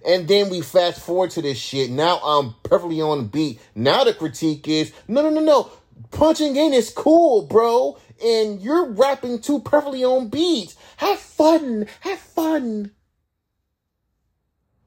And 0.06 0.26
then 0.26 0.50
we 0.50 0.60
fast 0.60 1.00
forward 1.00 1.30
to 1.32 1.42
this 1.42 1.58
shit. 1.58 1.90
Now 1.90 2.18
I'm 2.18 2.54
perfectly 2.62 3.00
on 3.00 3.26
beat. 3.26 3.60
Now 3.74 4.04
the 4.04 4.14
critique 4.14 4.66
is, 4.68 4.92
no, 5.06 5.22
no, 5.22 5.30
no, 5.30 5.40
no. 5.40 5.70
Punching 6.10 6.56
in 6.56 6.72
is 6.72 6.90
cool, 6.90 7.42
bro. 7.42 7.98
And 8.24 8.60
you're 8.60 8.90
rapping 8.90 9.40
too 9.40 9.60
perfectly 9.60 10.04
on 10.04 10.28
beats. 10.28 10.76
Have 10.96 11.18
fun. 11.18 11.86
Have 12.00 12.18
fun. 12.18 12.92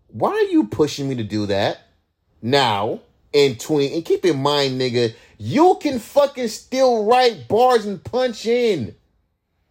Why 0.08 0.32
are 0.32 0.52
you 0.52 0.68
pushing 0.68 1.08
me 1.08 1.16
to 1.16 1.24
do 1.24 1.46
that? 1.46 1.80
Now, 2.42 3.02
and 3.34 3.60
20. 3.60 3.94
And 3.94 4.06
keep 4.06 4.26
in 4.26 4.42
mind, 4.42 4.80
nigga, 4.80 5.14
you 5.38 5.78
can 5.82 6.00
fucking 6.00 6.48
still 6.48 7.06
write 7.06 7.48
bars 7.48 7.86
and 7.86 8.04
punch 8.04 8.46
in. 8.46 8.96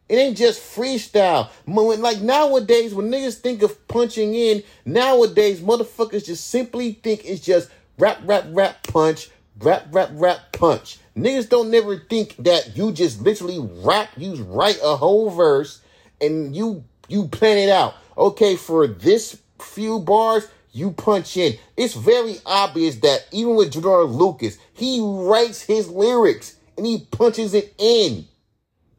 It 0.09 0.17
ain't 0.17 0.37
just 0.37 0.61
freestyle. 0.61 1.51
Like 1.67 2.21
nowadays, 2.21 2.95
when 2.95 3.11
niggas 3.11 3.39
think 3.39 3.63
of 3.63 3.89
punching 3.89 4.35
in, 4.35 4.63
nowadays, 4.85 5.61
motherfuckers 5.61 6.25
just 6.27 6.47
simply 6.49 6.93
think 6.93 7.25
it's 7.25 7.45
just 7.45 7.71
rap, 7.99 8.19
rap, 8.25 8.45
rap, 8.51 8.87
punch, 8.87 9.31
rap, 9.59 9.87
rap, 9.91 10.11
rap, 10.13 10.53
punch. 10.53 10.99
Niggas 11.17 11.49
don't 11.49 11.71
never 11.71 11.99
think 11.99 12.37
that 12.37 12.77
you 12.77 12.93
just 12.93 13.21
literally 13.23 13.59
rap, 13.83 14.11
you 14.17 14.35
write 14.45 14.79
a 14.85 14.97
whole 14.97 15.31
verse 15.31 15.81
and 16.21 16.55
you 16.55 16.85
you 17.09 17.27
plan 17.29 17.59
it 17.59 17.71
out. 17.71 17.95
Okay, 18.17 18.57
for 18.57 18.87
this 18.87 19.41
few 19.61 19.99
bars, 20.01 20.47
you 20.77 20.91
punch 20.91 21.37
in. 21.37 21.59
It's 21.77 21.95
very 21.95 22.37
obvious 22.45 22.97
that 22.97 23.27
even 23.33 23.57
with 23.57 23.73
Joyner 23.73 24.05
Lucas, 24.05 24.59
he 24.75 25.01
writes 25.01 25.63
his 25.63 25.89
lyrics 25.89 26.57
and 26.77 26.85
he 26.85 27.07
punches 27.11 27.55
it 27.55 27.75
in. 27.79 28.27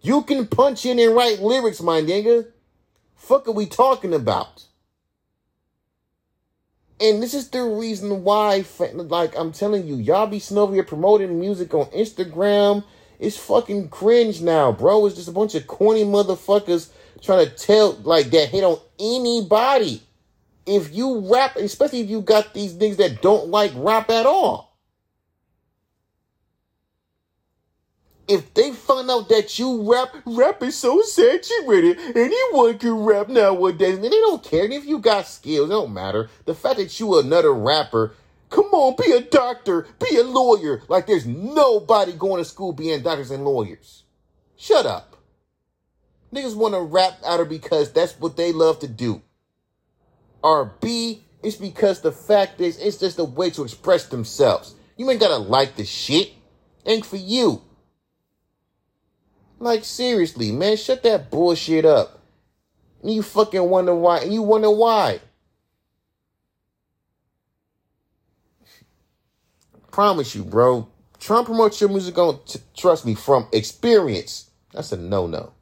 You 0.01 0.23
can 0.23 0.47
punch 0.47 0.85
in 0.85 0.97
and 0.99 1.15
write 1.15 1.39
lyrics, 1.39 1.81
my 1.81 2.01
nigga. 2.01 2.47
Fuck 3.15 3.47
are 3.47 3.51
we 3.51 3.67
talking 3.67 4.13
about? 4.13 4.63
And 6.99 7.21
this 7.21 7.35
is 7.35 7.49
the 7.49 7.61
reason 7.61 8.23
why, 8.23 8.65
like 8.93 9.37
I'm 9.37 9.51
telling 9.51 9.85
you, 9.85 9.97
y'all 9.97 10.25
be 10.25 10.39
here 10.39 10.83
promoting 10.83 11.39
music 11.39 11.75
on 11.75 11.85
Instagram. 11.87 12.83
It's 13.19 13.37
fucking 13.37 13.89
cringe 13.89 14.41
now, 14.41 14.71
bro. 14.71 15.05
It's 15.05 15.15
just 15.15 15.27
a 15.27 15.31
bunch 15.31 15.53
of 15.53 15.67
corny 15.67 16.03
motherfuckers 16.03 16.89
trying 17.21 17.45
to 17.45 17.51
tell 17.51 17.93
like 18.03 18.31
that 18.31 18.49
hit 18.49 18.63
on 18.63 18.79
anybody. 18.99 20.01
If 20.67 20.93
you 20.93 21.33
rap, 21.33 21.55
especially 21.55 22.01
if 22.01 22.09
you 22.09 22.21
got 22.21 22.53
these 22.53 22.73
niggas 22.73 22.97
that 22.97 23.21
don't 23.21 23.49
like 23.49 23.71
rap 23.75 24.09
at 24.09 24.25
all. 24.25 24.67
if 28.27 28.53
they 28.53 28.71
find 28.71 29.09
out 29.09 29.29
that 29.29 29.57
you 29.57 29.89
rap, 29.91 30.15
rap 30.25 30.61
is 30.63 30.75
so 30.75 31.01
saturated, 31.01 31.97
anyone 32.15 32.77
can 32.77 32.93
rap 32.93 33.29
nowadays, 33.29 33.95
and 33.95 34.03
they 34.03 34.09
don't 34.09 34.43
care. 34.43 34.65
And 34.65 34.73
if 34.73 34.85
you 34.85 34.99
got 34.99 35.27
skills, 35.27 35.69
it 35.69 35.71
don't 35.71 35.93
matter. 35.93 36.29
The 36.45 36.53
fact 36.53 36.77
that 36.77 36.99
you 36.99 37.17
another 37.19 37.53
rapper, 37.53 38.15
come 38.49 38.65
on, 38.65 38.95
be 38.97 39.11
a 39.11 39.21
doctor, 39.21 39.87
be 39.99 40.17
a 40.17 40.23
lawyer. 40.23 40.81
Like 40.87 41.07
there's 41.07 41.25
nobody 41.25 42.13
going 42.13 42.43
to 42.43 42.49
school 42.49 42.73
being 42.73 43.01
doctors 43.01 43.31
and 43.31 43.45
lawyers. 43.45 44.03
Shut 44.57 44.85
up. 44.85 45.15
Niggas 46.33 46.55
want 46.55 46.73
to 46.73 46.81
rap 46.81 47.19
out 47.25 47.39
of 47.39 47.47
because 47.47 47.93
that's 47.93 48.19
what 48.19 48.35
they 48.35 48.51
love 48.51 48.79
to 48.79 48.87
do. 48.87 49.21
Or 50.43 50.77
B, 50.81 51.23
it's 51.43 51.55
because 51.55 52.01
the 52.01 52.11
fact 52.11 52.61
is, 52.61 52.77
it's 52.77 52.97
just 52.97 53.19
a 53.19 53.23
way 53.23 53.49
to 53.51 53.63
express 53.63 54.07
themselves. 54.07 54.75
You 54.97 55.09
ain't 55.09 55.19
gotta 55.19 55.37
like 55.37 55.75
the 55.75 55.85
shit. 55.85 56.31
Ain't 56.85 57.05
for 57.05 57.17
you. 57.17 57.61
Like 59.59 59.83
seriously, 59.83 60.51
man, 60.51 60.77
shut 60.77 61.03
that 61.03 61.31
bullshit 61.31 61.85
up. 61.85 62.21
You 63.03 63.23
fucking 63.23 63.69
wonder 63.69 63.95
why. 63.95 64.19
and 64.19 64.33
You 64.33 64.41
wonder 64.41 64.71
why. 64.71 65.19
Promise 69.91 70.35
you, 70.35 70.43
bro. 70.43 70.87
Try 71.19 71.37
and 71.37 71.45
promote 71.45 71.79
your 71.81 71.89
music 71.89 72.17
on. 72.17 72.39
T- 72.45 72.59
trust 72.75 73.05
me, 73.05 73.15
from 73.15 73.47
experience, 73.51 74.51
that's 74.71 74.91
a 74.91 74.97
no 74.97 75.27
no. 75.27 75.53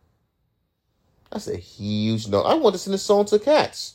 That's 1.32 1.48
a 1.48 1.58
huge 1.58 2.28
no. 2.28 2.42
I 2.42 2.56
want 2.56 2.76
to 2.76 2.80
send 2.80 2.96
a 2.96 2.98
song 2.98 3.26
to 3.26 3.40
cats. 3.40 3.94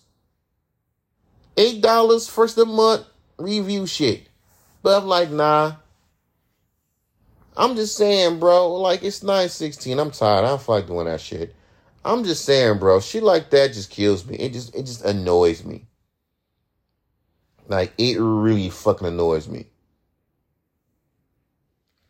Eight 1.61 1.83
dollars 1.83 2.27
first 2.27 2.57
of 2.57 2.67
the 2.67 2.73
month 2.73 3.05
review 3.37 3.87
shit, 3.87 4.27
but 4.83 4.99
I'm 4.99 5.07
like, 5.07 5.31
nah. 5.31 5.75
I'm 7.55 7.77
just 7.77 7.97
saying, 7.97 8.39
bro, 8.39 8.77
like 8.77 9.03
it's 9.03 9.23
916. 9.23 9.99
I'm 9.99 10.11
tired. 10.11 10.47
I 10.47 10.49
don't 10.49 10.63
feel 10.63 10.77
like 10.77 10.87
doing 10.87 11.05
that 11.05 11.21
shit. 11.21 11.55
I'm 12.03 12.25
just 12.25 12.47
saying, 12.47 12.79
bro, 12.79 12.99
shit 13.01 13.23
like 13.23 13.51
that 13.51 13.75
just 13.75 13.91
kills 13.91 14.25
me. 14.25 14.37
It 14.37 14.55
just 14.55 14.75
it 14.75 14.87
just 14.87 15.05
annoys 15.05 15.63
me. 15.63 15.85
Like 17.69 17.93
it 17.99 18.19
really 18.19 18.71
fucking 18.71 19.07
annoys 19.07 19.47
me. 19.47 19.67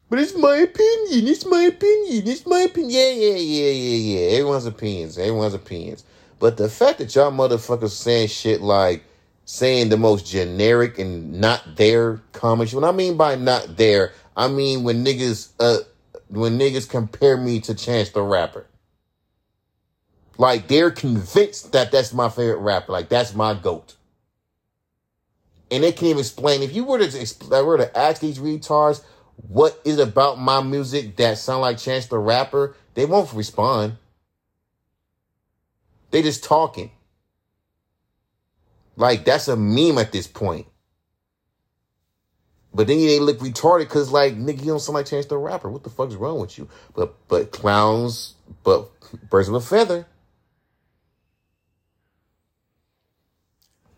But 0.08 0.20
it's 0.20 0.36
my 0.36 0.58
opinion. 0.58 1.26
It's 1.26 1.44
my 1.44 1.62
opinion. 1.62 2.28
It's 2.28 2.46
my 2.46 2.60
opinion. 2.60 2.90
Yeah, 2.92 3.10
yeah, 3.10 3.34
yeah, 3.34 3.70
yeah, 3.70 4.20
yeah. 4.20 4.38
Everyone's 4.38 4.66
opinions. 4.66 5.18
Everyone's 5.18 5.54
opinions. 5.54 6.04
But 6.38 6.56
the 6.56 6.68
fact 6.68 6.98
that 6.98 7.12
y'all 7.16 7.32
motherfuckers 7.32 7.90
saying 7.90 8.28
shit 8.28 8.60
like 8.60 9.02
saying 9.50 9.88
the 9.88 9.96
most 9.96 10.24
generic 10.24 10.96
and 11.00 11.40
not 11.40 11.74
their 11.74 12.22
comments. 12.32 12.72
What 12.72 12.84
I 12.84 12.92
mean 12.92 13.16
by 13.16 13.34
not 13.34 13.76
there, 13.76 14.12
I 14.36 14.46
mean 14.46 14.84
when 14.84 15.04
niggas 15.04 15.50
uh 15.58 15.78
when 16.28 16.56
niggas 16.56 16.88
compare 16.88 17.36
me 17.36 17.60
to 17.62 17.74
Chance 17.74 18.10
the 18.10 18.22
Rapper. 18.22 18.66
Like 20.38 20.68
they're 20.68 20.92
convinced 20.92 21.72
that 21.72 21.90
that's 21.90 22.12
my 22.12 22.28
favorite 22.28 22.58
rapper. 22.58 22.92
Like 22.92 23.08
that's 23.08 23.34
my 23.34 23.54
goat. 23.54 23.96
And 25.68 25.82
they 25.82 25.90
can't 25.90 26.04
even 26.04 26.20
explain. 26.20 26.62
If 26.62 26.72
you 26.72 26.84
were 26.84 26.98
to 26.98 27.20
if 27.20 27.40
were 27.50 27.76
to 27.76 27.98
ask 27.98 28.20
these 28.20 28.38
retards 28.38 29.02
what 29.48 29.80
is 29.84 29.98
about 29.98 30.38
my 30.38 30.62
music 30.62 31.16
that 31.16 31.38
sound 31.38 31.62
like 31.62 31.78
Chance 31.78 32.06
the 32.06 32.18
Rapper, 32.18 32.76
they 32.94 33.04
won't 33.04 33.32
respond. 33.32 33.96
They 36.12 36.22
just 36.22 36.44
talking. 36.44 36.92
Like 39.00 39.24
that's 39.24 39.48
a 39.48 39.56
meme 39.56 39.96
at 39.96 40.12
this 40.12 40.26
point. 40.26 40.66
But 42.74 42.86
then 42.86 42.98
they 42.98 43.18
look 43.18 43.38
retarded 43.38 43.80
because 43.80 44.12
like 44.12 44.34
nigga, 44.36 44.60
you 44.60 44.66
don't 44.66 44.78
sound 44.78 44.94
like 44.94 45.06
Chance 45.06 45.26
the 45.26 45.38
Rapper. 45.38 45.70
What 45.70 45.84
the 45.84 45.90
fuck's 45.90 46.14
wrong 46.16 46.38
with 46.38 46.58
you? 46.58 46.68
But 46.94 47.14
but 47.26 47.50
clowns, 47.50 48.34
but 48.62 48.90
birds 49.30 49.48
of 49.48 49.54
a 49.54 49.60
feather. 49.62 50.06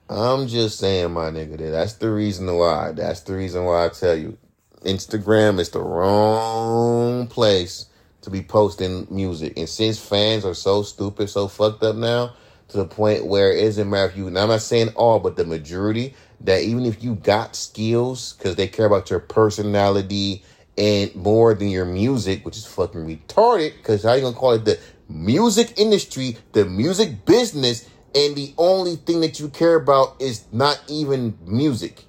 I'm 0.09 0.47
just 0.47 0.79
saying, 0.79 1.11
my 1.13 1.31
nigga, 1.31 1.59
that 1.59 1.71
that's 1.71 1.95
the 1.95 2.11
reason 2.11 2.55
why. 2.55 2.93
That's 2.93 3.21
the 3.23 3.35
reason 3.35 3.65
why 3.65 3.87
I 3.87 3.89
tell 3.89 4.15
you, 4.15 4.39
Instagram 4.83 5.59
is 5.59 5.71
the 5.71 5.81
wrong 5.81 7.27
place 7.27 7.87
to 8.21 8.31
be 8.31 8.43
posting 8.43 9.09
music. 9.11 9.55
And 9.57 9.69
since 9.69 9.99
fans 9.99 10.45
are 10.45 10.55
so 10.55 10.85
stupid, 10.85 11.29
so 11.29 11.49
fucked 11.49 11.83
up 11.83 11.97
now, 11.97 12.35
to 12.73 12.79
the 12.79 12.87
point 12.87 13.27
where 13.27 13.53
it 13.53 13.63
doesn't 13.63 13.89
matter 13.89 14.11
if 14.11 14.17
you. 14.17 14.27
and 14.27 14.39
I'm 14.39 14.49
not 14.49 14.63
saying 14.63 14.91
all, 14.97 15.21
but 15.21 15.37
the 15.37 15.45
majority 15.45 16.15
that 16.41 16.63
even 16.63 16.85
if 16.85 17.03
you 17.03 17.15
got 17.15 17.55
skills, 17.55 18.33
because 18.33 18.57
they 18.57 18.67
care 18.67 18.87
about 18.87 19.11
your 19.11 19.21
personality 19.21 20.43
and 20.77 21.15
more 21.15 21.55
than 21.55 21.69
your 21.69 21.85
music, 21.85 22.45
which 22.45 22.57
is 22.57 22.67
fucking 22.67 23.07
retarded. 23.07 23.77
Because 23.77 24.03
how 24.03 24.15
you 24.15 24.23
gonna 24.23 24.35
call 24.37 24.53
it 24.53 24.65
the 24.65 24.79
music 25.09 25.75
industry, 25.79 26.37
the 26.53 26.65
music 26.65 27.25
business, 27.25 27.89
and 28.15 28.35
the 28.35 28.55
only 28.59 28.97
thing 28.97 29.21
that 29.21 29.39
you 29.39 29.49
care 29.49 29.77
about 29.77 30.17
is 30.21 30.45
not 30.53 30.83
even 30.89 31.39
music, 31.47 32.05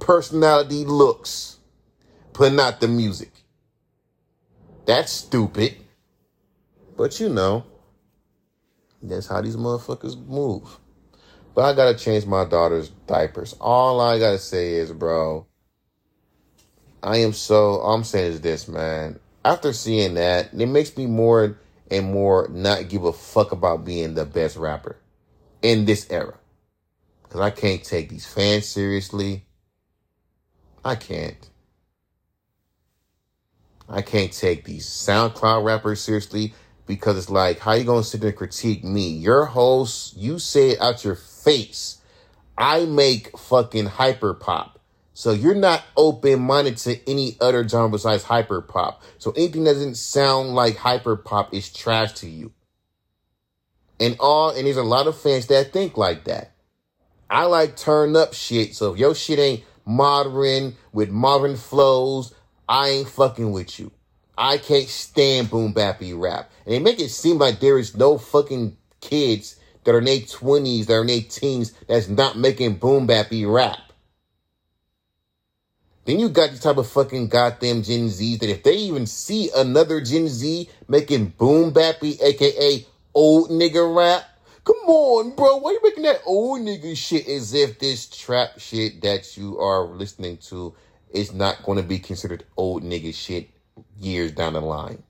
personality, 0.00 0.84
looks, 0.84 1.58
but 2.32 2.52
not 2.52 2.80
the 2.80 2.88
music. 2.88 3.30
That's 4.86 5.12
stupid. 5.12 5.76
But 6.96 7.18
you 7.20 7.28
know, 7.28 7.64
that's 9.08 9.26
how 9.26 9.40
these 9.40 9.56
motherfuckers 9.56 10.16
move. 10.26 10.78
But 11.54 11.64
I 11.64 11.74
gotta 11.74 11.96
change 11.96 12.26
my 12.26 12.44
daughter's 12.44 12.88
diapers. 13.06 13.54
All 13.60 14.00
I 14.00 14.18
gotta 14.18 14.38
say 14.38 14.74
is, 14.74 14.92
bro, 14.92 15.46
I 17.02 17.18
am 17.18 17.32
so, 17.32 17.78
all 17.80 17.94
I'm 17.94 18.04
saying 18.04 18.32
is 18.32 18.40
this, 18.40 18.66
man. 18.66 19.20
After 19.44 19.72
seeing 19.72 20.14
that, 20.14 20.54
it 20.54 20.66
makes 20.66 20.96
me 20.96 21.06
more 21.06 21.58
and 21.90 22.12
more 22.12 22.48
not 22.50 22.88
give 22.88 23.04
a 23.04 23.12
fuck 23.12 23.52
about 23.52 23.84
being 23.84 24.14
the 24.14 24.24
best 24.24 24.56
rapper 24.56 24.96
in 25.62 25.84
this 25.84 26.10
era. 26.10 26.38
Cause 27.28 27.40
I 27.40 27.50
can't 27.50 27.84
take 27.84 28.08
these 28.08 28.26
fans 28.26 28.66
seriously. 28.66 29.44
I 30.84 30.94
can't. 30.94 31.50
I 33.88 34.02
can't 34.02 34.32
take 34.32 34.64
these 34.64 34.86
SoundCloud 34.86 35.64
rappers 35.64 36.00
seriously 36.00 36.54
because 36.86 37.16
it's 37.16 37.30
like, 37.30 37.58
how 37.58 37.72
you 37.72 37.84
gonna 37.84 38.02
sit 38.02 38.20
there 38.20 38.30
and 38.30 38.38
critique 38.38 38.84
me? 38.84 39.08
Your 39.08 39.46
host, 39.46 40.16
you 40.16 40.38
say 40.38 40.70
it 40.70 40.80
out 40.80 41.04
your 41.04 41.14
face. 41.14 41.98
I 42.56 42.84
make 42.84 43.36
fucking 43.36 43.86
hyper 43.86 44.34
pop. 44.34 44.80
So 45.14 45.30
you're 45.32 45.54
not 45.54 45.84
open 45.96 46.40
minded 46.40 46.76
to 46.78 47.08
any 47.08 47.36
other 47.40 47.66
genre 47.66 47.90
besides 47.90 48.24
hyper 48.24 48.60
pop. 48.60 49.02
So 49.18 49.30
anything 49.32 49.64
that 49.64 49.74
doesn't 49.74 49.96
sound 49.96 50.54
like 50.54 50.76
hyper 50.76 51.16
pop 51.16 51.54
is 51.54 51.72
trash 51.72 52.12
to 52.14 52.28
you. 52.28 52.52
And 54.00 54.16
all 54.18 54.50
and 54.50 54.66
there's 54.66 54.76
a 54.76 54.82
lot 54.82 55.06
of 55.06 55.18
fans 55.18 55.46
that 55.46 55.72
think 55.72 55.96
like 55.96 56.24
that. 56.24 56.52
I 57.30 57.44
like 57.44 57.76
turn 57.76 58.16
up 58.16 58.34
shit. 58.34 58.74
So 58.74 58.92
if 58.92 58.98
your 58.98 59.14
shit 59.14 59.38
ain't 59.38 59.64
modern 59.86 60.76
with 60.92 61.10
modern 61.10 61.56
flows, 61.56 62.34
I 62.68 62.88
ain't 62.88 63.08
fucking 63.08 63.52
with 63.52 63.78
you. 63.78 63.92
I 64.36 64.58
can't 64.58 64.88
stand 64.88 65.50
boom 65.50 65.72
bappy 65.72 66.18
rap. 66.18 66.50
And 66.64 66.74
they 66.74 66.78
make 66.78 67.00
it 67.00 67.10
seem 67.10 67.38
like 67.38 67.60
there 67.60 67.78
is 67.78 67.96
no 67.96 68.18
fucking 68.18 68.76
kids 69.00 69.56
that 69.84 69.94
are 69.94 69.98
in 69.98 70.04
their 70.04 70.18
20s, 70.18 70.86
that 70.86 70.94
are 70.94 71.02
in 71.02 71.06
their 71.06 71.20
teens, 71.20 71.72
that's 71.86 72.08
not 72.08 72.36
making 72.36 72.76
boom 72.76 73.06
bappy 73.06 73.50
rap. 73.50 73.78
Then 76.04 76.18
you 76.18 76.28
got 76.28 76.50
these 76.50 76.60
type 76.60 76.76
of 76.76 76.88
fucking 76.88 77.28
goddamn 77.28 77.82
Gen 77.82 78.08
Zs 78.08 78.40
that 78.40 78.50
if 78.50 78.62
they 78.62 78.74
even 78.74 79.06
see 79.06 79.50
another 79.56 80.00
Gen 80.00 80.28
Z 80.28 80.68
making 80.86 81.28
boom 81.38 81.72
bappy, 81.72 82.20
aka 82.20 82.86
old 83.14 83.50
nigga 83.50 83.96
rap, 83.96 84.24
come 84.64 84.76
on, 84.86 85.34
bro, 85.34 85.56
why 85.58 85.72
you 85.72 85.80
making 85.82 86.02
that 86.02 86.20
old 86.26 86.60
nigga 86.60 86.94
shit 86.96 87.26
as 87.26 87.54
if 87.54 87.78
this 87.78 88.06
trap 88.06 88.58
shit 88.58 89.00
that 89.00 89.36
you 89.38 89.58
are 89.58 89.84
listening 89.84 90.36
to 90.38 90.74
is 91.10 91.32
not 91.32 91.62
going 91.62 91.78
to 91.78 91.84
be 91.84 91.98
considered 91.98 92.44
old 92.56 92.82
nigga 92.82 93.14
shit 93.14 93.48
years 93.98 94.32
down 94.32 94.54
the 94.54 94.60
line? 94.60 95.02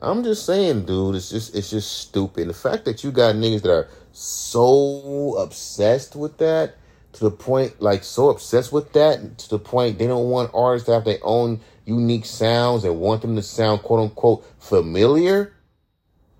I'm 0.00 0.22
just 0.22 0.46
saying, 0.46 0.84
dude, 0.84 1.16
it's 1.16 1.30
just 1.30 1.56
it's 1.56 1.70
just 1.70 1.90
stupid. 1.98 2.48
The 2.48 2.54
fact 2.54 2.84
that 2.84 3.02
you 3.02 3.10
got 3.10 3.34
niggas 3.34 3.62
that 3.62 3.72
are 3.72 3.88
so 4.12 5.36
obsessed 5.38 6.14
with 6.14 6.38
that 6.38 6.76
to 7.14 7.24
the 7.24 7.30
point, 7.30 7.80
like 7.82 8.04
so 8.04 8.28
obsessed 8.28 8.72
with 8.72 8.92
that 8.92 9.38
to 9.38 9.48
the 9.48 9.58
point 9.58 9.98
they 9.98 10.06
don't 10.06 10.30
want 10.30 10.52
artists 10.54 10.86
to 10.86 10.92
have 10.92 11.04
their 11.04 11.18
own 11.22 11.60
unique 11.84 12.26
sounds 12.26 12.84
and 12.84 13.00
want 13.00 13.22
them 13.22 13.34
to 13.34 13.42
sound 13.42 13.82
quote 13.82 14.00
unquote 14.00 14.44
familiar. 14.60 15.52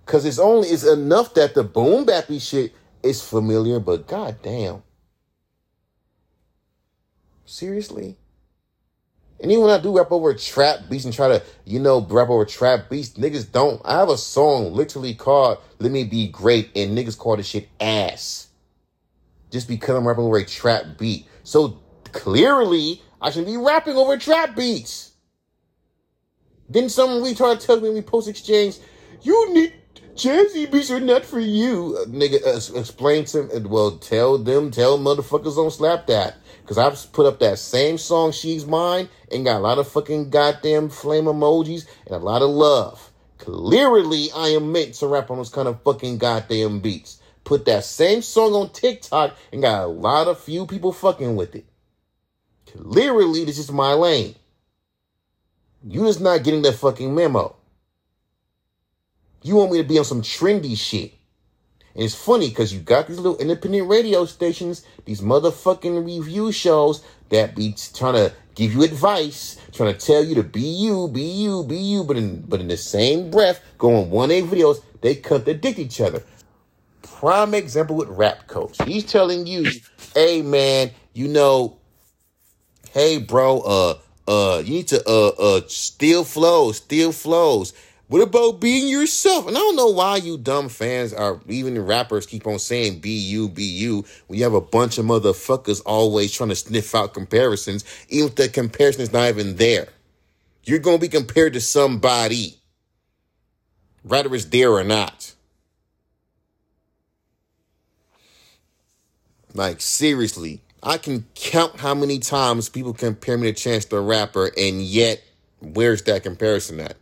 Cause 0.07 0.25
it's 0.25 0.39
only 0.39 0.69
it's 0.69 0.85
enough 0.85 1.35
that 1.35 1.55
the 1.55 1.65
boom 1.65 2.07
bappy 2.07 2.41
shit 2.41 2.73
is 3.03 3.23
familiar, 3.23 3.81
but 3.81 4.07
goddamn. 4.07 4.83
Seriously? 7.45 8.17
And 9.41 9.53
even 9.53 9.65
when 9.65 9.79
I 9.79 9.81
do 9.81 9.97
rap 9.97 10.11
over 10.11 10.35
trap 10.35 10.81
beats 10.91 11.05
and 11.05 11.15
try 11.15 11.29
to, 11.29 11.43
you 11.65 11.79
know, 11.79 12.05
rap 12.11 12.29
over 12.29 12.45
trap 12.45 12.91
beats, 12.91 13.11
niggas 13.11 13.51
don't. 13.51 13.81
I 13.85 13.99
have 13.99 14.09
a 14.09 14.19
song 14.19 14.73
literally 14.73 15.15
called 15.15 15.59
Let 15.79 15.93
Me 15.93 16.05
Be 16.05 16.29
Great, 16.29 16.71
and 16.75 16.99
niggas 16.99 17.17
call 17.17 17.37
this 17.37 17.47
shit 17.47 17.69
ass. 17.81 18.49
Just 19.51 19.69
because 19.69 19.97
I'm 19.97 20.07
rapping 20.07 20.25
over 20.25 20.39
a 20.39 20.45
trap 20.45 20.99
beat. 20.99 21.27
So 21.45 21.81
clearly, 22.13 23.01
I 23.21 23.31
should 23.31 23.47
be 23.47 23.57
rapping 23.57 23.97
over 23.97 24.17
trap 24.17 24.57
beats. 24.57 25.13
Then 26.69 26.89
some 26.89 27.23
retard 27.23 27.65
tells 27.65 27.81
me 27.81 27.89
when 27.89 27.95
we 27.95 28.03
post 28.03 28.29
exchange, 28.29 28.79
you 29.23 29.55
need 29.55 29.73
jazzy 30.19 30.71
beats 30.71 30.91
are 30.91 31.01
not 31.01 31.25
for 31.25 31.39
you. 31.39 32.05
Nigga, 32.09 32.45
uh, 32.45 32.79
explain 32.79 33.25
to 33.27 33.43
them. 33.45 33.71
Well, 33.71 33.93
tell 33.99 34.37
them, 34.37 34.71
tell 34.71 34.99
motherfuckers 34.99 35.57
don't 35.57 35.71
slap 35.71 36.07
that. 36.09 36.37
Cause 36.67 36.77
I've 36.77 37.13
put 37.13 37.25
up 37.25 37.39
that 37.39 37.59
same 37.59 37.97
song, 37.97 38.31
She's 38.31 38.67
Mine, 38.67 39.09
and 39.33 39.45
got 39.45 39.57
a 39.57 39.61
lot 39.61 39.79
of 39.79 39.89
fucking 39.89 40.29
goddamn 40.29 40.91
flame 40.91 41.25
emojis 41.25 41.87
and 42.05 42.15
a 42.15 42.19
lot 42.19 42.43
of 42.43 42.51
love. 42.51 43.11
Clearly, 43.39 44.29
I 44.37 44.49
am 44.49 44.71
meant 44.71 44.95
to 44.95 45.07
rap 45.07 45.31
on 45.31 45.39
those 45.39 45.49
kind 45.49 45.67
of 45.69 45.83
fucking 45.83 46.19
goddamn 46.19 46.81
beats. 46.81 47.23
Put 47.45 47.65
that 47.65 47.85
same 47.85 48.21
song 48.21 48.53
on 48.53 48.71
TikTok 48.71 49.35
and 49.51 49.63
got 49.63 49.85
a 49.85 49.87
lot 49.87 50.29
of 50.29 50.39
few 50.39 50.67
people 50.67 50.93
fucking 50.93 51.37
with 51.37 51.55
it. 51.55 51.65
Clearly, 52.67 53.47
this 53.47 53.57
is 53.57 53.73
my 53.73 53.95
lane. 53.95 54.35
You 55.83 56.05
just 56.05 56.21
not 56.21 56.43
getting 56.43 56.61
that 56.63 56.75
fucking 56.75 57.15
memo. 57.15 57.57
You 59.43 59.57
want 59.57 59.73
me 59.73 59.79
to 59.79 59.89
be 59.89 59.99
on 59.99 60.05
some 60.05 60.23
trendy 60.23 60.77
shit. 60.77 61.15
And 61.95 62.05
it's 62.05 62.15
funny 62.15 62.49
because 62.49 62.73
you 62.73 62.81
got 62.81 63.09
these 63.09 63.19
little 63.19 63.39
independent 63.39 63.89
radio 63.89 64.25
stations, 64.25 64.85
these 65.05 65.21
motherfucking 65.21 66.05
review 66.05 66.53
shows 66.53 67.05
that 67.31 67.57
be 67.57 67.75
trying 67.95 68.15
to 68.15 68.33
give 68.55 68.73
you 68.73 68.83
advice, 68.83 69.57
trying 69.73 69.93
to 69.95 69.99
tell 69.99 70.25
you 70.25 70.35
to 70.37 70.43
be 70.43 70.61
you, 70.61 71.09
be 71.09 71.23
you, 71.23 71.65
be 71.65 71.77
you, 71.77 72.05
but 72.05 72.17
in 72.17 72.43
but 72.43 72.61
in 72.61 72.69
the 72.69 72.77
same 72.77 73.31
breath, 73.31 73.61
going 73.79 74.11
one 74.11 74.31
A 74.31 74.43
videos, 74.43 74.83
they 75.01 75.15
contradict 75.15 75.79
each 75.79 76.01
other. 76.01 76.23
Prime 77.03 77.55
example 77.55 77.97
with 77.97 78.09
Rap 78.09 78.47
Coach. 78.47 78.77
He's 78.85 79.05
telling 79.05 79.47
you, 79.47 79.71
hey 80.15 80.43
man, 80.43 80.91
you 81.15 81.29
know, 81.29 81.79
hey 82.93 83.19
bro, 83.19 83.61
uh 83.61 83.99
uh, 84.29 84.59
you 84.59 84.75
need 84.75 84.89
to 84.89 85.03
uh 85.09 85.29
uh 85.29 85.61
steal 85.69 86.23
flows, 86.23 86.77
steal 86.77 87.13
flows. 87.13 87.73
What 88.09 88.23
about 88.23 88.59
being 88.59 88.89
yourself? 88.89 89.47
And 89.47 89.57
I 89.57 89.61
don't 89.61 89.77
know 89.77 89.91
why 89.91 90.17
you 90.17 90.39
dumb 90.39 90.71
fans 90.71 91.13
are 91.13 91.41
even 91.47 91.79
rappers 91.85 92.25
keep 92.25 92.47
on 92.47 92.59
saying 92.59 93.01
be 93.01 93.11
you, 93.11 93.51
be 93.51 93.65
you. 93.65 94.05
When 94.27 94.39
you 94.39 94.45
have 94.45 94.55
a 94.55 94.63
bunch 94.63 94.97
of 94.97 95.05
motherfuckers 95.05 95.83
always 95.85 96.33
trying 96.33 96.49
to 96.49 96.57
sniff 96.57 96.95
out 96.95 97.13
comparisons, 97.13 97.85
even 98.09 98.29
if 98.29 98.35
the 98.35 98.49
comparison 98.49 99.03
is 99.03 99.13
not 99.13 99.29
even 99.29 99.57
there. 99.57 99.89
You're 100.65 100.79
gonna 100.79 100.99
be 100.99 101.09
compared 101.09 101.53
to 101.53 101.61
somebody. 101.61 102.57
Whether 104.03 104.35
it's 104.35 104.47
there 104.47 104.73
or 104.73 104.85
not. 104.85 105.35
Like 109.53 109.83
seriously, 109.83 110.63
I 110.83 110.97
can 110.97 111.27
count 111.35 111.81
how 111.81 111.95
many 111.95 112.21
times 112.21 112.71
people 112.71 112.95
compare 112.95 113.37
me 113.37 113.53
to 113.53 113.59
Chance 113.59 113.87
the 113.87 114.01
Rapper, 114.01 114.51
and 114.57 114.81
yet 114.81 115.23
where's 115.61 116.03
that 116.05 116.23
comparison 116.23 116.81
at? 116.81 116.97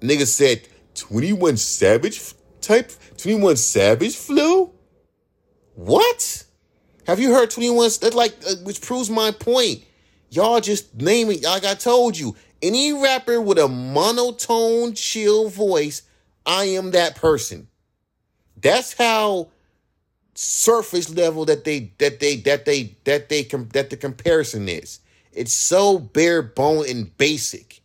Nigga 0.00 0.26
said 0.26 0.68
21 0.94 1.56
Savage 1.56 2.34
type, 2.60 2.92
21 3.18 3.56
Savage 3.56 4.16
flu? 4.16 4.72
What? 5.74 6.44
Have 7.06 7.20
you 7.20 7.32
heard 7.32 7.50
21? 7.50 7.90
That 8.00 8.14
like, 8.14 8.34
uh, 8.46 8.56
which 8.64 8.80
proves 8.80 9.10
my 9.10 9.30
point. 9.30 9.84
Y'all 10.30 10.60
just 10.60 10.94
name 10.94 11.30
it. 11.30 11.44
Like 11.44 11.64
I 11.64 11.74
told 11.74 12.18
you, 12.18 12.34
any 12.62 12.92
rapper 12.92 13.40
with 13.40 13.58
a 13.58 13.68
monotone, 13.68 14.94
chill 14.94 15.48
voice, 15.48 16.02
I 16.44 16.64
am 16.64 16.90
that 16.92 17.16
person. 17.16 17.68
That's 18.56 18.94
how 18.94 19.48
surface 20.34 21.14
level 21.14 21.44
that 21.46 21.64
they 21.64 21.92
that 21.98 22.20
they 22.20 22.36
that 22.36 22.64
they 22.64 22.96
that 23.04 23.28
they 23.28 23.42
that 23.44 23.90
the 23.90 23.96
comparison 23.96 24.68
is. 24.68 25.00
It's 25.32 25.52
so 25.52 25.98
bare 25.98 26.42
bone 26.42 26.88
and 26.88 27.16
basic. 27.16 27.82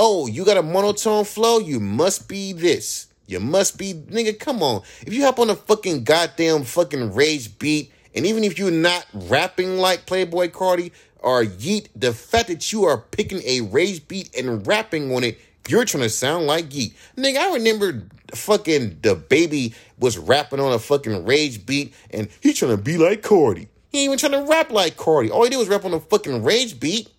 Oh, 0.00 0.28
you 0.28 0.44
got 0.44 0.56
a 0.56 0.62
monotone 0.62 1.24
flow? 1.24 1.58
You 1.58 1.80
must 1.80 2.28
be 2.28 2.52
this. 2.52 3.08
You 3.26 3.40
must 3.40 3.76
be, 3.76 3.94
nigga, 3.94 4.38
come 4.38 4.62
on. 4.62 4.82
If 5.04 5.12
you 5.12 5.24
hop 5.24 5.40
on 5.40 5.50
a 5.50 5.56
fucking 5.56 6.04
goddamn 6.04 6.62
fucking 6.62 7.14
rage 7.14 7.58
beat, 7.58 7.92
and 8.14 8.24
even 8.24 8.44
if 8.44 8.60
you're 8.60 8.70
not 8.70 9.04
rapping 9.12 9.78
like 9.78 10.06
Playboy 10.06 10.50
Carti 10.50 10.92
or 11.18 11.42
Yeat, 11.42 11.88
the 11.96 12.12
fact 12.12 12.46
that 12.46 12.72
you 12.72 12.84
are 12.84 12.98
picking 12.98 13.42
a 13.44 13.62
rage 13.62 14.06
beat 14.06 14.32
and 14.38 14.64
rapping 14.68 15.12
on 15.12 15.24
it, 15.24 15.36
you're 15.66 15.84
trying 15.84 16.04
to 16.04 16.10
sound 16.10 16.46
like 16.46 16.72
Yeat. 16.72 16.94
Nigga, 17.16 17.36
I 17.36 17.54
remember 17.54 18.04
fucking 18.32 18.98
DaBaby 19.00 19.74
was 19.98 20.16
rapping 20.16 20.60
on 20.60 20.72
a 20.72 20.78
fucking 20.78 21.24
rage 21.24 21.66
beat, 21.66 21.92
and 22.10 22.28
he 22.40 22.52
trying 22.52 22.76
to 22.76 22.80
be 22.80 22.98
like 22.98 23.22
Carti. 23.22 23.66
He 23.90 24.04
ain't 24.04 24.12
even 24.12 24.18
trying 24.18 24.44
to 24.44 24.48
rap 24.48 24.70
like 24.70 24.96
Carti. 24.96 25.28
All 25.28 25.42
he 25.42 25.50
did 25.50 25.56
was 25.56 25.68
rap 25.68 25.84
on 25.84 25.92
a 25.92 25.98
fucking 25.98 26.44
rage 26.44 26.78
beat. 26.78 27.10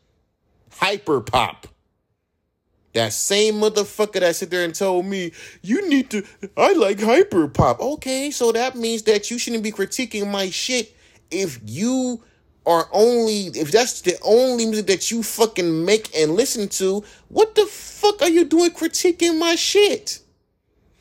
Hyper 0.71 1.19
pop. 1.19 1.67
That 2.93 3.13
same 3.13 3.55
motherfucker 3.55 4.19
that 4.19 4.35
sit 4.35 4.49
there 4.49 4.63
and 4.63 4.73
told 4.73 5.05
me, 5.05 5.31
you 5.61 5.87
need 5.87 6.09
to, 6.09 6.23
I 6.57 6.73
like 6.73 6.99
hyper 6.99 7.47
pop. 7.47 7.79
Okay, 7.79 8.31
so 8.31 8.51
that 8.51 8.75
means 8.75 9.03
that 9.03 9.29
you 9.29 9.37
shouldn't 9.37 9.63
be 9.63 9.71
critiquing 9.71 10.29
my 10.29 10.49
shit 10.49 10.95
if 11.29 11.59
you 11.63 12.23
are 12.65 12.89
only, 12.91 13.47
if 13.47 13.71
that's 13.71 14.01
the 14.01 14.17
only 14.23 14.65
music 14.65 14.87
that 14.87 15.11
you 15.11 15.23
fucking 15.23 15.85
make 15.85 16.15
and 16.17 16.35
listen 16.35 16.67
to, 16.67 17.03
what 17.29 17.55
the 17.55 17.65
fuck 17.65 18.21
are 18.21 18.29
you 18.29 18.45
doing 18.45 18.71
critiquing 18.71 19.39
my 19.39 19.55
shit? 19.55 20.19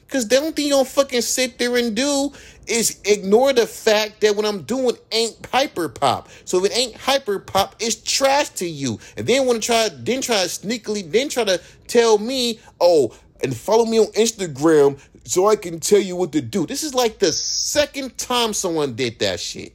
Because 0.07 0.29
the 0.29 0.39
only 0.39 0.53
thing 0.53 0.67
you 0.67 0.71
don't 0.73 0.89
fucking 0.89 1.21
sit 1.23 1.59
there 1.59 1.77
and 1.77 1.95
do 1.95 2.33
is 2.69 3.01
ignore 3.05 3.53
the 3.53 3.67
fact 3.67 4.21
that 4.21 4.37
what 4.37 4.45
I'm 4.45 4.63
doing 4.63 4.97
ain't 5.13 5.47
hyper 5.53 5.89
pop. 5.89 6.29
So 6.45 6.65
if 6.65 6.71
it 6.71 6.77
ain't 6.77 6.97
hyper 6.97 7.39
pop, 7.39 7.77
it's 7.81 7.97
trash 7.97 8.51
to 8.51 8.67
you. 8.67 8.99
And 9.17 9.27
then 9.27 9.47
want 9.47 9.63
to 9.63 9.67
try, 9.67 9.89
then 9.89 10.21
try 10.21 10.37
to 10.37 10.49
sneakily, 10.49 11.11
then 11.11 11.29
try 11.29 11.45
to 11.45 11.61
tell 11.87 12.19
me, 12.19 12.61
oh, 12.81 13.17
and 13.43 13.57
follow 13.57 13.85
me 13.85 14.01
on 14.01 14.07
Instagram 14.09 14.99
so 15.25 15.49
I 15.49 15.57
can 15.57 15.81
tell 15.81 16.01
you 16.01 16.17
what 16.17 16.33
to 16.33 16.41
do. 16.41 16.67
This 16.67 16.83
is 16.83 16.95
like 16.95 17.19
the 17.19 17.33
second 17.33 18.17
time 18.19 18.53
someone 18.53 18.95
did 18.95 19.19
that 19.21 19.41
shit. 19.41 19.75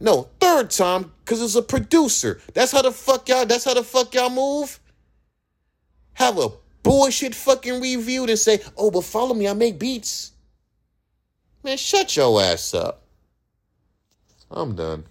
No, 0.00 0.28
third 0.40 0.70
time, 0.70 1.12
because 1.24 1.42
it's 1.42 1.56
a 1.56 1.62
producer. 1.62 2.40
That's 2.54 2.72
how 2.72 2.82
the 2.82 2.92
fuck 2.92 3.28
y'all, 3.28 3.46
that's 3.46 3.64
how 3.64 3.74
the 3.74 3.82
fuck 3.82 4.14
y'all 4.14 4.30
move. 4.30 4.78
Have 6.14 6.38
a 6.38 6.50
bullshit 6.82 7.34
fucking 7.34 7.80
review 7.80 8.24
and 8.24 8.38
say, 8.38 8.60
oh, 8.76 8.90
but 8.90 9.04
follow 9.04 9.34
me, 9.34 9.48
I 9.48 9.54
make 9.54 9.78
beats. 9.78 10.32
Man, 11.62 11.76
shut 11.76 12.16
your 12.16 12.40
ass 12.40 12.72
up. 12.74 13.02
I'm 14.50 14.74
done. 14.74 15.04